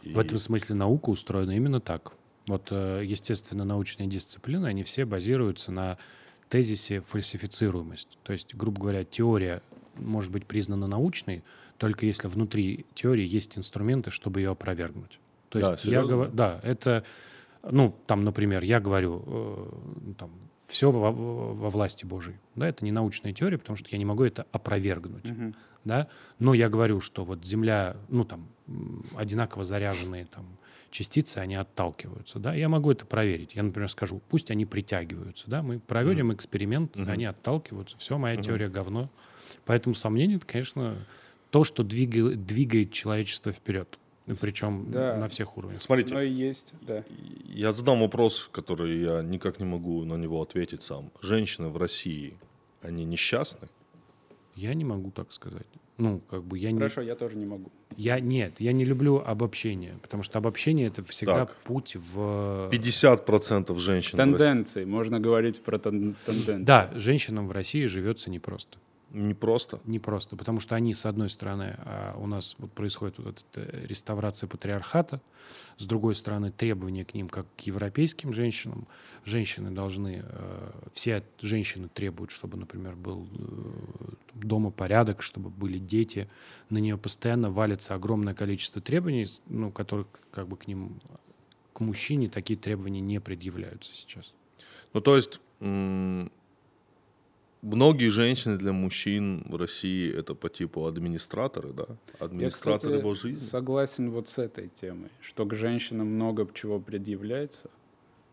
[0.03, 2.11] И- В этом смысле наука устроена именно так.
[2.47, 5.97] Вот, э, естественно, научные дисциплины, они все базируются на
[6.51, 8.19] тезисе фальсифицируемость.
[8.23, 9.61] То есть, грубо говоря, теория
[9.95, 11.43] может быть признана научной,
[11.77, 15.19] только если внутри теории есть инструменты, чтобы ее опровергнуть.
[15.49, 16.09] То Да, есть я серьезно?
[16.11, 17.05] говорю, да, это,
[17.63, 20.31] ну, там, например, я говорю, э, там,
[20.71, 22.37] все во, во власти Божьей.
[22.55, 25.25] Да, это не научная теория, потому что я не могу это опровергнуть.
[25.83, 26.07] Да,
[26.39, 28.47] но я говорю, что вот Земля, ну там
[29.15, 30.45] одинаково заряженные там
[30.91, 33.55] частицы, они отталкиваются, да, я могу это проверить.
[33.55, 38.69] Я, например, скажу, пусть они притягиваются, да, мы проведем эксперимент, они отталкиваются, все, моя теория
[38.69, 39.09] говно.
[39.65, 40.97] Поэтому сомнение, это, конечно,
[41.49, 43.99] то, что двигает, двигает человечество вперед,
[44.35, 45.17] причем Да.
[45.17, 45.81] на всех уровнях.
[45.81, 47.03] Смотрите, Но и есть, да.
[47.45, 51.11] я задам вопрос, который я никак не могу на него ответить сам.
[51.21, 52.37] Женщины в России,
[52.81, 53.67] они несчастны?
[54.55, 55.65] Я не могу так сказать.
[55.97, 56.77] Ну, как бы я не...
[56.79, 57.71] Хорошо, я тоже не могу.
[57.95, 61.55] Я, нет, я не люблю обобщение, потому что обобщение— это всегда Так.
[61.63, 62.69] путь в...
[62.71, 64.31] 50% женщин в России.
[64.37, 66.63] Тенденции, можно говорить про тен- тенденции.
[66.63, 68.77] Да, женщинам в России живется непросто.
[69.13, 69.81] Не просто.
[69.85, 73.85] Непросто, потому что они, с одной стороны, а, у нас вот происходит вот эта э,
[73.87, 75.21] реставрация патриархата,
[75.77, 78.87] с другой стороны, требования к ним, как к европейским женщинам.
[79.25, 86.29] Женщины должны, э, все женщины требуют, чтобы, например, был э, дома порядок, чтобы были дети.
[86.69, 91.01] На нее постоянно валится огромное количество требований, ну, которых как бы к ним,
[91.73, 94.33] к мужчине такие требования не предъявляются сейчас.
[94.93, 95.41] Ну, то есть,
[97.61, 101.85] многие женщины для мужчин в России это по типу администраторы, да?
[102.19, 103.45] Я, Администраторы кстати, его жизни.
[103.45, 107.69] согласен вот с этой темой, что к женщинам много чего предъявляется,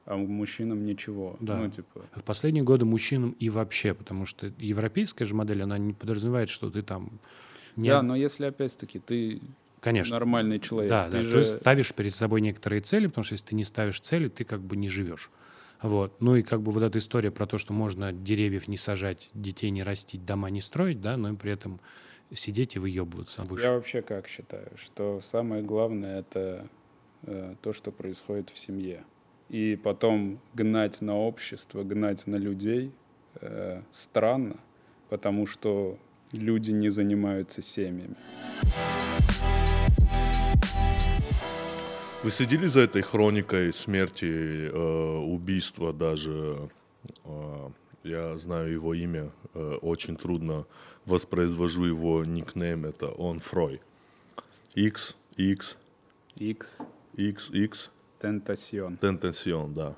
[0.05, 1.37] а к мужчинам ничего.
[1.41, 1.59] Да.
[1.59, 5.93] Ну, типа, В последние годы мужчинам и вообще, потому что европейская же модель, она не
[5.93, 7.21] подразумевает, что ты там...
[7.77, 7.91] Не...
[7.91, 9.41] да, но если опять-таки ты
[9.81, 10.15] Конечно.
[10.15, 11.23] нормальный человек, Да, ты да.
[11.23, 11.31] же...
[11.33, 14.45] То есть ставишь перед собой некоторые цели, потому что если ты не ставишь цели, ты
[14.45, 15.31] как бы не живешь.
[15.83, 16.21] Вот.
[16.21, 19.71] Ну и как бы вот эта история про то, что можно деревьев не сажать, детей
[19.71, 21.81] не растить, дома не строить, да, но и при этом
[22.33, 23.65] сидеть и выебываться выше.
[23.65, 26.69] Я вообще как считаю, что самое главное это
[27.23, 29.05] э, то, что происходит в семье.
[29.49, 32.93] И потом гнать на общество, гнать на людей
[33.41, 34.57] э, странно,
[35.09, 35.97] потому что
[36.33, 38.17] люди не занимаются семьями.
[42.25, 46.69] Вы следили за этой хроникой смерти, э, убийства даже?
[47.25, 47.69] э,
[48.05, 50.67] я знаю его имя, э, очень трудно
[51.07, 53.81] воспроизвожу его никнейм, это он Фрой.
[54.75, 55.77] X, X,
[56.37, 56.81] X
[57.19, 57.91] X, X,
[58.21, 58.97] тентасьон.
[58.97, 59.97] Тентенсион, да.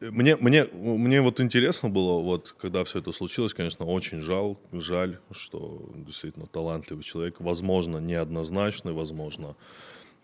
[0.00, 5.20] Мне, мне, мне вот интересно было, вот когда все это случилось, конечно, очень жал, жаль,
[5.30, 9.54] что действительно талантливый человек, возможно, неоднозначный, возможно,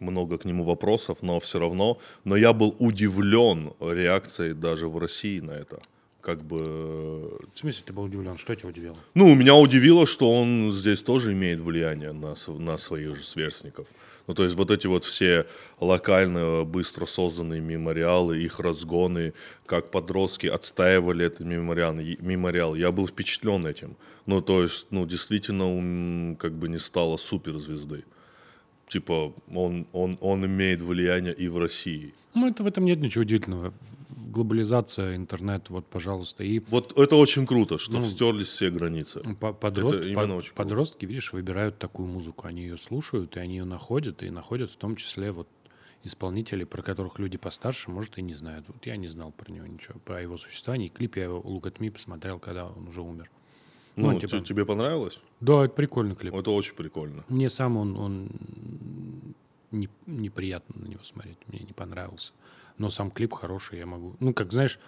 [0.01, 5.41] много к нему вопросов, но все равно, но я был удивлен реакцией даже в России
[5.41, 5.81] на это.
[6.21, 8.37] Как бы В смысле ты был удивлен?
[8.37, 8.97] Что тебя удивило?
[9.15, 13.87] ну, меня удивило, что он здесь тоже имеет влияние на, на своих же сверстников.
[14.27, 15.47] Ну, то есть вот эти вот все
[15.81, 19.33] локальные, быстро созданные мемориалы, их разгоны,
[19.65, 22.75] как подростки отстаивали этот мемориал, мемориал.
[22.75, 23.97] Я был впечатлен этим.
[24.27, 28.05] Ну, то есть, ну, действительно, м, как бы не стало суперзвезды.
[28.89, 32.13] Типа, он, он, он имеет влияние и в России.
[32.35, 33.73] Ну, это в этом нет ничего удивительного.
[34.33, 36.45] глобализация, интернет, вот, пожалуйста.
[36.45, 39.21] И Вот это очень круто, что Ну, стерлись все границы.
[39.41, 40.63] по- подрост- Это именно по- очень круто.
[40.63, 42.47] подростки, видишь, выбирают такую музыку.
[42.47, 45.49] Они ее слушают, и они ее находят, и находят в том числе вот
[46.05, 48.67] исполнителей, про которых люди постарше, может, и не знают.
[48.69, 50.89] Вот я не знал про него ничего, про его существование.
[50.89, 53.31] И клип я его Look at Me посмотрел, когда он уже умер.
[53.99, 55.21] Ну, Ну, типа- тебе понравилось?
[55.41, 56.35] Да, это прикольный клип.
[56.35, 57.25] Это очень прикольно.
[57.29, 58.31] Мне сам он, он
[59.73, 62.33] не- неприятно на него смотреть, мне не понравился.
[62.79, 64.15] Но сам клип хороший, я могу...
[64.21, 64.79] Ну, как, знаешь,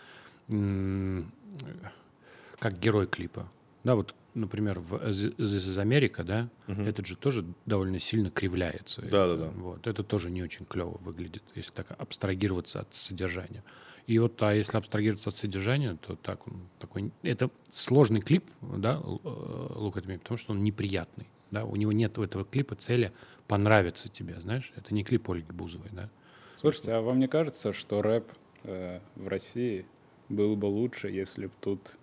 [2.58, 3.48] как герой клипа.
[3.84, 9.02] Да, вот, например, в This is America, да, этот же тоже довольно сильно кривляется.
[9.02, 9.48] Да-да-да.
[9.56, 13.64] Вот, это тоже не очень клево выглядит, если так абстрагироваться от содержания.
[14.10, 16.40] И вот, а если абстрагироваться от содержания, то так
[16.80, 17.12] такой...
[17.22, 21.28] Это сложный клип, да, э, Look at Me, потому что он неприятный.
[21.52, 23.12] Да, у него нет у этого клипа цели
[23.46, 24.72] понравиться тебе, знаешь?
[24.74, 26.10] Это не клип Ольги Бузовой, да?
[26.56, 28.32] Слушайте, а вам не кажется, что рэп
[28.64, 29.86] э, в России
[30.28, 31.94] был бы лучше, если бы тут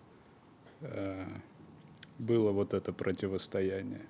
[0.80, 1.26] э,
[2.20, 4.06] было вот это противостояние?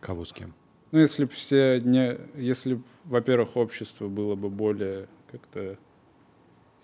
[0.00, 0.52] Кого с кем?
[0.90, 2.18] Ну, если бы все не...
[2.34, 5.78] Если б, во-первых, общество было бы более как-то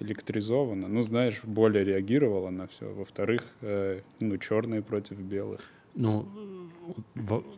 [0.03, 2.93] электризовано, ну, знаешь, более реагировало на все.
[2.93, 5.61] Во-вторых, э, ну, черные против белых.
[5.95, 6.27] Ну,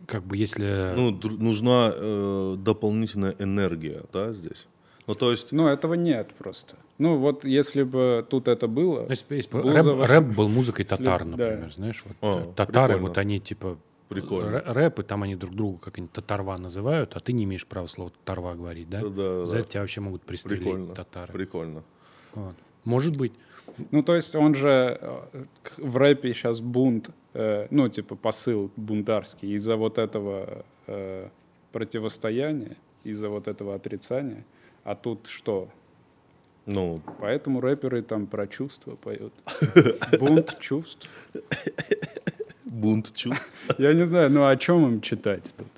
[0.06, 0.92] как бы если...
[0.96, 4.66] Ну, нужна э, дополнительная энергия, да, здесь?
[5.06, 6.76] Ну, то есть, Ну, этого нет просто.
[6.98, 9.00] Ну, вот если бы тут это было...
[9.08, 11.30] Ну, бы Бузова- рэп, рэп был музыкой татар, да.
[11.36, 13.08] например, знаешь, вот А, татары, прикольно.
[13.08, 13.76] вот они типа
[14.08, 14.56] Прикольно.
[14.56, 17.86] рэ- рэп, и там они друг друга как-нибудь татарва называют, а ты не имеешь права
[17.88, 19.00] слова татарва говорить, да?
[19.00, 19.46] Да-да-да.
[19.46, 20.94] За это тебя вообще могут пристрелить прикольно.
[20.94, 21.32] татары.
[21.32, 21.82] Прикольно.
[22.34, 22.54] Вот.
[22.84, 23.32] Может быть.
[23.90, 25.44] Ну, то есть он же э,
[25.78, 31.28] в рэпе сейчас бунт, э, ну, типа посыл бунтарский из-за вот этого э,
[31.72, 34.44] противостояния, из-за вот этого отрицания.
[34.84, 35.68] А тут что?
[36.66, 39.34] Ну, Поэтому рэперы там про чувства поют.
[40.18, 41.08] Бунт чувств.
[42.64, 43.48] бунт чувств.
[43.78, 45.68] Я не знаю, ну о чем им читать тут?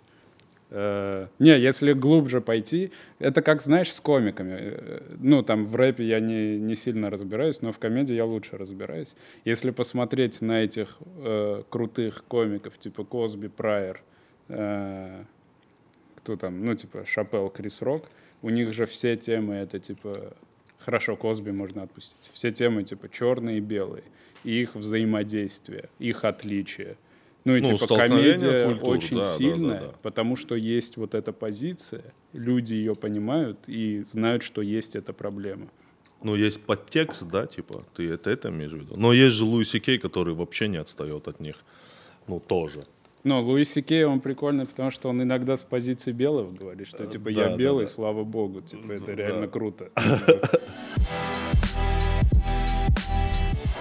[0.71, 4.57] Э, Не, если глубже пойти, это как, знаешь, с комиками.
[4.59, 8.57] Э, Ну, там в рэпе я не, не сильно разбираюсь, но в комедии я лучше
[8.57, 9.15] разбираюсь.
[9.45, 14.03] Если посмотреть на этих э, крутых комиков, типа Косби, Прайер,
[14.49, 15.25] э,
[16.17, 18.07] кто там, ну, типа Шапел, Крис Рок,
[18.43, 20.35] у них же все темы это, типа,
[20.79, 22.31] хорошо, Косби можно отпустить.
[22.33, 24.03] Все темы, типа, черные и белые.
[24.45, 26.97] Их взаимодействие, их отличия.
[27.47, 29.93] Ну и Ну, типа комедия культур, очень да, да, да, сильная, да.
[30.03, 35.69] потому что есть вот эта позиция, люди ее понимают и знают, что есть эта проблема.
[36.25, 38.97] Ну, есть подтекст, да, типа, ты это, это имеешь в виду?
[38.97, 41.55] Но есть же Луиси Кей, который вообще не отстает от них.
[42.27, 42.85] Ну, тоже.
[43.23, 47.29] Но Луиси Кей, он прикольный, потому что он иногда с позиции белого говорит, что типа
[47.29, 47.93] Э, да, я да, белый, да.
[47.93, 49.93] слава богу, типа это реально круто.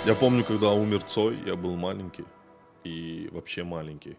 [0.06, 2.26] Я помню, когда умер Цой, я был маленький.
[2.86, 4.16] И вообще маленький.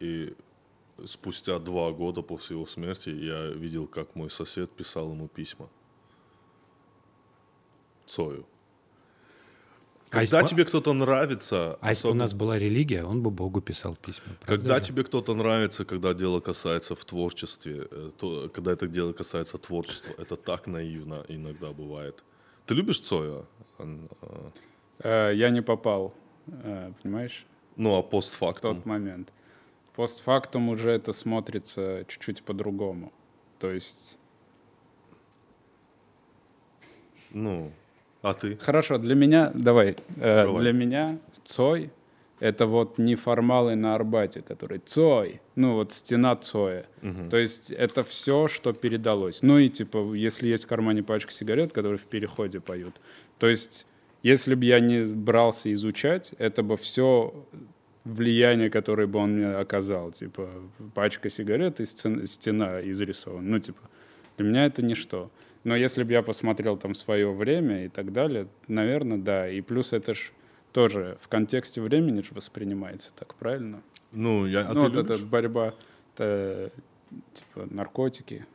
[0.00, 0.34] И
[1.06, 5.68] спустя два года после его смерти я видел, как мой сосед писал ему письма.
[8.06, 8.44] Цою.
[10.10, 13.30] А Когда если- тебе кто-то нравится, А если бы у нас была религия, он бы
[13.30, 14.24] Богу писал письма.
[14.40, 14.84] правда Когда же?
[14.88, 20.12] тебе кто-то нравится, когда дело касается в творчестве, э, то, когда это дело касается творчества,
[20.18, 22.22] это так наивно иногда бывает.
[22.66, 23.44] Ты любишь Цоя?
[23.78, 24.50] А,
[25.04, 26.12] Э, Я не попал,
[26.46, 27.46] э, понимаешь,
[27.76, 28.76] Ну, а в постфактум?
[28.76, 29.32] тот момент.
[29.94, 33.12] Постфактум уже это смотрится чуть-чуть по-другому.
[33.58, 34.16] То есть
[37.30, 37.72] Ну,
[38.22, 38.56] а ты?
[38.56, 40.60] Хорошо, для меня, давай, э, Давай.
[40.60, 41.90] для меня Цой—
[42.40, 46.86] это вот неформалы на Арбате, который Цой, ну вот стена Цоя.
[47.30, 49.42] То есть это все, что передалось.
[49.42, 53.00] Ну и типа, если есть в кармане пачка сигарет, которые в переходе поют.
[53.38, 53.86] То есть
[54.22, 57.34] если бы я не брался изучать, это бы все
[58.04, 60.12] влияние, которое бы он мне оказал.
[60.12, 60.48] Типа
[60.94, 63.48] пачка сигарет и сцен- стена изрисована.
[63.48, 63.80] Ну типа
[64.36, 65.30] для меня это ничто.
[65.64, 69.48] Но если бы я посмотрел там свое время и так далее, наверное, да.
[69.48, 70.32] И плюс это ж
[70.72, 73.82] тоже в контексте времени же воспринимается так, правильно?
[74.10, 75.16] Ну, я, а ну, ты вот любишь?
[75.16, 75.74] эта борьба,
[76.14, 76.72] это,
[77.34, 78.46] типа, наркотики.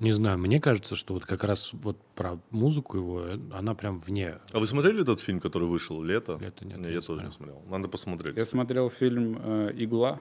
[0.00, 3.98] Не знаю, мне кажется, что вот как раз вот про музыку его, э, она прям
[3.98, 4.38] вне.
[4.50, 6.38] А вы смотрели этот фильм, который вышел лето?
[6.40, 7.62] Лето нет, Не, я не тоже не смотрел.
[7.68, 8.34] Надо посмотреть.
[8.34, 10.18] Я смотрел фильм э, «Игла».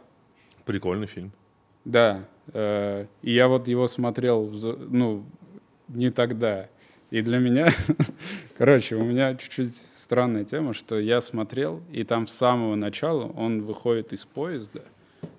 [0.65, 1.32] Прикольный фильм.
[1.86, 4.51] Да, э, и я вот его смотрел,
[4.89, 5.23] ну,
[5.88, 6.67] не тогда.
[7.09, 7.69] И для меня,
[8.57, 13.61] короче, у меня чуть-чуть странная тема, что я смотрел, и там с самого начала он
[13.61, 14.84] выходит из поезда,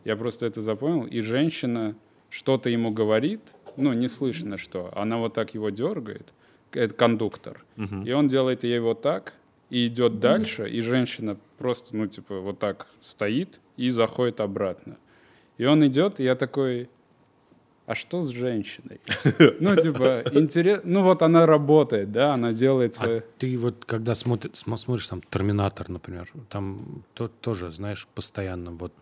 [0.04, 1.94] я просто это запомнил, и женщина
[2.30, 3.40] что-то ему говорит,
[3.76, 6.32] ну, не слышно что, она вот так его дергает,
[6.72, 7.64] это кондуктор.
[8.04, 9.34] И он делает ей вот так,
[9.70, 14.96] и идет дальше, и женщина просто, ну, типа, вот так стоит и заходит обратно.
[15.58, 16.88] И он идет, и я такой,
[17.86, 19.00] а что с женщиной?
[19.60, 23.24] Ну, типа, интересно, ну, вот она работает, да, она делает А свое...
[23.38, 28.92] ты вот, когда смотри- смо- смотришь там «Терминатор», например, там то, тоже, знаешь, постоянно вот...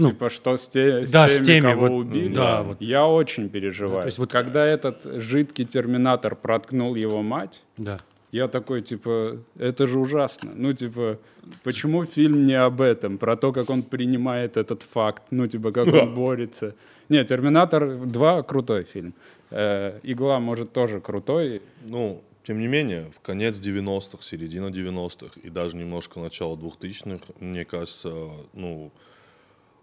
[0.00, 2.34] Ну, типа, что с, те- с да, теми, с теми, кого вот, убили?
[2.34, 2.80] да, вот.
[2.80, 3.96] Я очень переживаю.
[3.96, 7.98] Да, то есть вот- Когда этот жидкий терминатор проткнул его мать, да.
[8.32, 10.50] я такой, типа, это же ужасно.
[10.54, 11.18] Ну, типа,
[11.62, 13.18] почему фильм не об этом?
[13.18, 16.74] Про то, как он принимает этот факт, ну, типа, как он борется.
[17.08, 19.14] Нет, «Терминатор 2» крутой фильм.
[19.50, 21.60] Э, «Игла», может, тоже крутой.
[21.84, 27.64] Ну, тем не менее, в конец 90-х, середина 90-х и даже немножко начало 2000-х, мне
[27.64, 28.92] кажется, ну,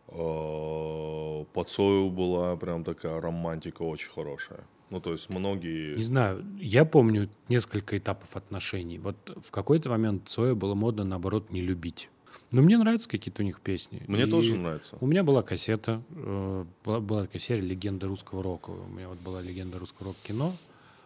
[0.08, 4.66] э, по Цою была прям такая романтика очень хорошая.
[4.90, 5.96] Ну, то есть многие...
[5.98, 9.00] Не знаю, я помню несколько этапов отношений.
[9.00, 12.10] Вот в какой-то момент Цоя было модно, наоборот, не любить.
[12.52, 14.02] Но мне нравятся какие-то у них песни.
[14.08, 14.98] Мне И тоже нравится.
[15.02, 18.70] У меня была кассета, э, была, была такая серия «Легенда русского рока».
[18.70, 20.56] У меня вот была «Легенда русского рок-кино».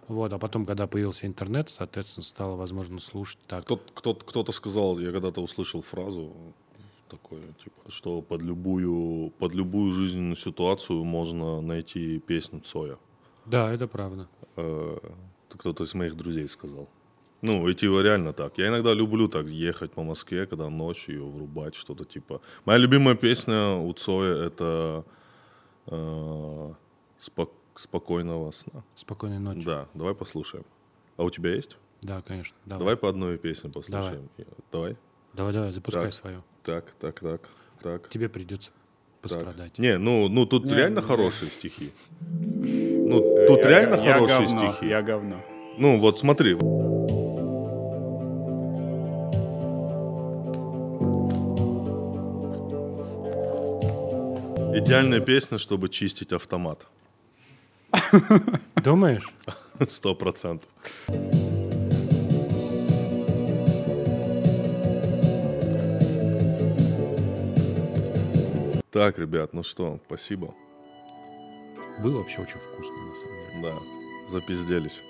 [0.08, 3.64] Вот, а потом, когда появился интернет, соответственно, стало возможно слушать так.
[3.64, 6.34] Кто- кто- Кто-то сказал, я когда-то услышал фразу
[7.12, 12.98] такую, типа, что под любую, под любую жизненную ситуацию можно найти песню Цоя.
[13.46, 14.28] Да, это правда.
[14.56, 14.98] Э,
[15.50, 16.88] это кто-то из моих друзей сказал.
[17.42, 18.58] Ну, и типа реально так.
[18.58, 22.40] Я иногда люблю так ехать по Москве, когда ночью ее врубать, что-то типа.
[22.66, 25.04] Моя любимая песня у Цоя это
[25.88, 26.74] э,
[27.20, 28.84] «Спок- «Спокойного сна».
[28.96, 29.66] Спокойной ночи.
[29.66, 30.66] Да, давай послушаем.
[31.18, 31.78] А у тебя есть?
[32.02, 32.56] Да, конечно.
[32.66, 34.30] Давай, Давай по одной песне послушаем.
[34.38, 34.54] Давай.
[34.72, 34.98] давай,
[35.34, 36.14] давай, запускай Так.
[36.14, 36.42] свое.
[36.64, 37.42] Так, так, так,
[37.82, 38.10] так.
[38.10, 39.22] Тебе придется так.
[39.22, 39.78] пострадать.
[39.80, 41.06] Не, ну, ну тут Не, реально не.
[41.06, 41.92] хорошие стихи.
[42.22, 44.86] Ну, тут Я- реально я хорошие говно, стихи.
[44.90, 45.42] Я говно.
[45.78, 46.56] Ну, вот смотри.
[54.74, 56.88] Идеальная песня, чтобы чистить автомат.
[58.84, 59.30] Думаешь?
[59.90, 60.70] Сто процентов.
[68.92, 70.54] Так, ребят, ну что, спасибо.
[72.04, 73.62] Было вообще очень вкусно, на самом деле.
[73.62, 75.02] Да, запизделись.